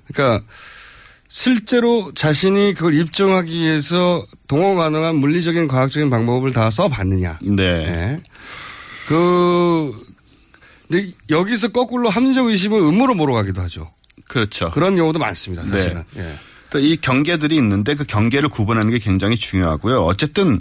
[0.07, 0.45] 그러니까
[1.27, 7.39] 실제로 자신이 그걸 입증하기 위해서 동원 가능한 물리적인 과학적인 방법을 다 써봤느냐.
[7.41, 8.19] 네.
[9.07, 9.91] 그
[10.87, 13.91] 근데 여기서 거꾸로 합리적 의심을 음모로 몰아가기도 하죠.
[14.33, 14.71] 그렇죠.
[14.71, 15.65] 그런 경우도 많습니다.
[15.65, 16.03] 사실은.
[16.13, 16.23] 네.
[16.75, 16.79] 예.
[16.79, 20.01] 이 경계들이 있는데 그 경계를 구분하는 게 굉장히 중요하고요.
[20.05, 20.59] 어쨌든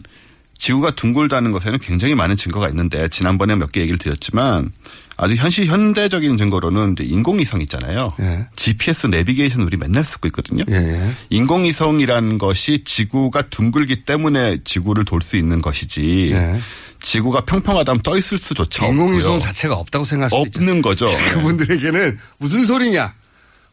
[0.58, 4.70] 지구가 둥글다는 것에는 굉장히 많은 증거가 있는데 지난번에 몇 개 얘기를 드렸지만
[5.16, 8.12] 아주 현실 현대적인 증거로는 인공위성 있잖아요.
[8.20, 8.46] 예.
[8.56, 10.64] GPS 내비게이션 우리 맨날 쓰고 있거든요.
[10.68, 11.12] 예, 예.
[11.30, 16.60] 인공위성이라는 것이 지구가 둥글기 때문에 지구를 돌 수 있는 것이지 예.
[17.02, 19.40] 지구가 평평하다면 떠 있을 수조차 인공위성 없고요.
[19.40, 20.58] 자체가 없다고 생각할 있죠.
[20.60, 21.06] 없는 거죠.
[21.32, 23.14] 그분들에게는 무슨 소리냐?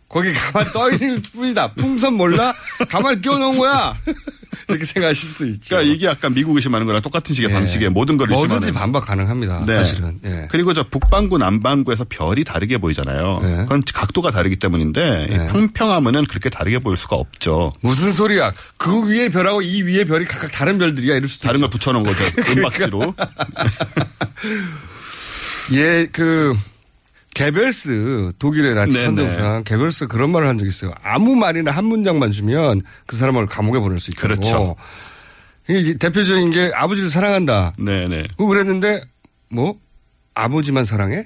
[0.10, 1.74] 거기 가만 떠 있는 뿐이다.
[1.74, 2.54] 풍선 몰라?
[2.90, 3.96] 가만 끼워놓은 거야.
[4.68, 5.76] 이렇게 생각하실 수 있죠.
[5.76, 7.54] 그러니까 이게 아까 미국 의심하는 거랑 똑같은 식의 예.
[7.54, 9.66] 방식의 모든 걸 뭐든지 반박 가능합니다.
[9.66, 9.78] 네.
[9.78, 10.20] 사실은.
[10.26, 10.48] 예.
[10.50, 13.40] 그리고 저 북반구 남반구에서 별이 다르게 보이잖아요.
[13.44, 13.58] 네.
[13.64, 15.48] 그건 각도가 다르기 때문인데 네.
[15.48, 17.74] 평평하면은 그렇게 다르게 보일 수가 없죠.
[17.82, 18.52] 무슨 소리야?
[18.78, 21.68] 그 위에 별하고 이 위에 별이 각각 다른 별들이야 이럴 수도 다른 있죠.
[21.68, 22.24] 걸 붙여놓은 거죠.
[22.52, 23.16] 은박지로.
[25.74, 26.56] 예, 그
[27.34, 28.94] 개별스 독일의 나치.
[28.94, 30.94] 선동상 개별스 그런 말을 한 적이 있어요.
[31.04, 34.28] 아무 말이나 한 문장만 주면 그 사람을 감옥에 보낼 수 있다고.
[34.28, 34.76] 그렇죠.
[35.68, 37.74] 이게 대표적인 게 아버지를 사랑한다.
[37.78, 38.28] 네네.
[38.38, 39.02] 그 그랬는데
[39.50, 39.78] 뭐
[40.34, 41.26] 아버지만 사랑해?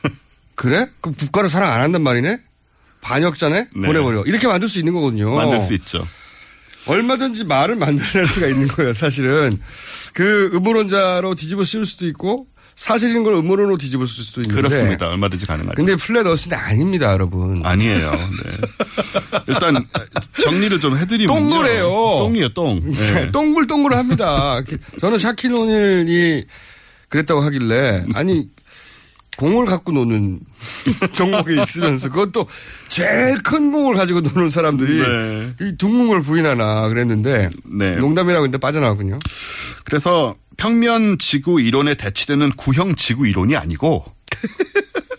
[0.54, 0.88] 그래?
[1.00, 2.38] 그럼 국가를 사랑 안 한단 말이네?
[3.02, 3.68] 반역자네?
[3.74, 3.86] 네.
[3.86, 4.22] 보내버려.
[4.24, 5.34] 이렇게 만들 수 있는 거거든요.
[5.34, 6.06] 만들 수 있죠.
[6.86, 9.60] 얼마든지 말을 만들어낼 수가 있는 거예요, 사실은.
[10.14, 14.62] 그 음모론자로 뒤집어 씌울 수도 있고 사실인 걸 음모론으로 뒤집어 쓸 수도 있는데.
[14.62, 15.08] 그렇습니다.
[15.08, 15.76] 얼마든지 가능하죠.
[15.76, 17.62] 근데 플랫 어스는 아닙니다, 여러분.
[17.64, 18.10] 아니에요.
[18.10, 18.58] 네.
[19.48, 19.86] 일단
[20.42, 21.88] 정리를 좀 해드리면 동그래요.
[21.88, 22.80] 똥이에요, 똥.
[22.90, 23.30] 네.
[23.30, 24.62] 동글동글합니다.
[25.00, 26.46] 저는 샤킬 오닐이
[27.08, 28.48] 그랬다고 하길래 아니
[29.36, 30.40] 공을 갖고 노는
[31.12, 32.46] 종목에 있으면서 그것도
[32.88, 35.54] 제일 큰 공을 가지고 노는 사람들이 네.
[35.60, 37.96] 이 둥근 걸 부인하나 그랬는데 네.
[37.96, 39.18] 농담이라고 했는데 빠져나왔군요.
[39.84, 44.04] 그래서 평면 지구 이론에 대치되는 구형 지구 이론이 아니고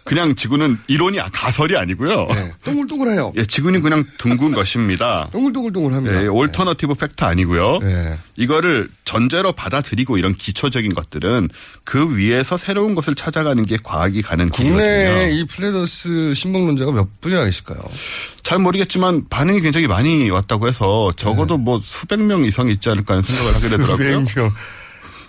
[0.06, 2.28] 그냥 지구는 이론이 아- 가설이 아니고요.
[2.66, 3.34] 동글동글해요.
[3.38, 5.30] 예, 지구는 그냥 둥근 것입니다.
[5.32, 6.24] 동글동글동글합니다.
[6.24, 7.80] 예, alternative fact 아니고요.
[7.80, 8.20] 네.
[8.36, 11.50] 이거를 전제로 받아들이고 이런 기초적인 것들은
[11.86, 15.34] 그 위에서 새로운 것을 찾아가는 게 과학이 가는 국내에 길이거든요.
[15.36, 17.80] 이 플레더스 신봉론자가 몇 분이나 계실까요?
[18.44, 21.64] 잘 모르겠지만 반응이 굉장히 많이 왔다고 해서 적어도 네.
[21.64, 24.26] 뭐 수백 명 이상 있지 않을까 하는 생각을 하게 되더라고요.
[24.26, 24.52] 수백 명.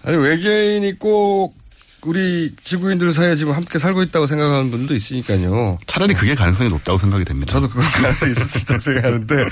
[0.04, 1.56] 아니 외계인이 꼭
[2.02, 5.78] 우리 지구인들 사이에 지금 함께 살고 있다고 생각하는 분도 있으니까요.
[5.86, 7.52] 차라리 그게 가능성이 높다고 생각이 됩니다.
[7.52, 9.48] 저도 그건 가능성이 있을 수 있다고 생각하는데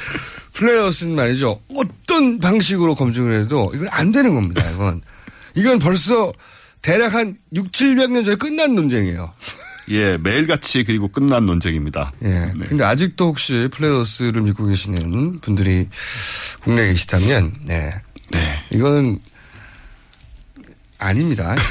[0.53, 1.61] 플레이어스는 말이죠.
[1.74, 4.68] 어떤 방식으로 검증을 해도 이건 안 되는 겁니다.
[4.70, 5.00] 이건
[5.55, 6.32] 이건 벌써
[6.82, 9.32] 대략 한 6, 700년 전에 끝난 논쟁이에요.
[9.88, 12.12] 예, 매일같이 그리고 끝난 논쟁입니다.
[12.24, 12.53] 예.
[12.68, 15.88] 근데 아직도 혹시 플레이어스를 믿고 계시는 분들이
[16.61, 17.94] 국내에 계시다면, 네.
[18.30, 18.64] 네.
[18.70, 19.18] 이거는
[21.07, 21.55] 아닙니다.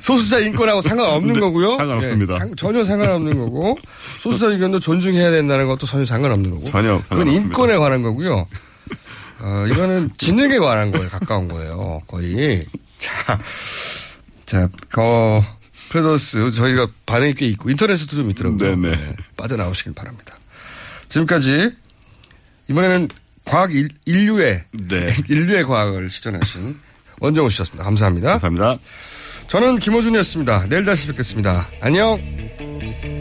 [0.00, 1.76] 소수자 인권하고 상관없는 네, 거고요.
[1.76, 2.34] 상관없습니다.
[2.34, 3.76] 예, 상- 전혀 상관없는 거고
[4.18, 6.64] 소수자 의견도 존중해야 된다는 것도 전혀 상관없는 거고.
[6.70, 7.46] 전혀 그건 상관없습니다.
[7.46, 8.46] 인권에 관한 거고요.
[9.42, 12.00] 어, 이거는 지능에 관한 거에 가까운 거예요.
[12.06, 12.66] 거의.
[12.98, 13.38] 자,
[14.44, 14.68] 자,
[14.98, 15.42] 어,
[15.88, 18.58] 프레더스 저희가 반응이 꽤 있고 인터넷에도 좀 있더라고요.
[18.58, 18.90] 네네.
[18.96, 20.34] 네, 빠져나오시길 바랍니다.
[21.08, 21.70] 지금까지
[22.68, 23.08] 이번에는
[23.50, 25.14] 과학 일, 인류의 네.
[25.28, 26.78] 인류의 과학을 실천하신
[27.18, 27.84] 원정우 씨였습니다.
[27.84, 28.38] 감사합니다.
[28.38, 28.78] 감사합니다.
[29.48, 30.66] 저는 김호준이었습니다.
[30.68, 31.68] 내일 다시 뵙겠습니다.
[31.80, 33.19] 안녕.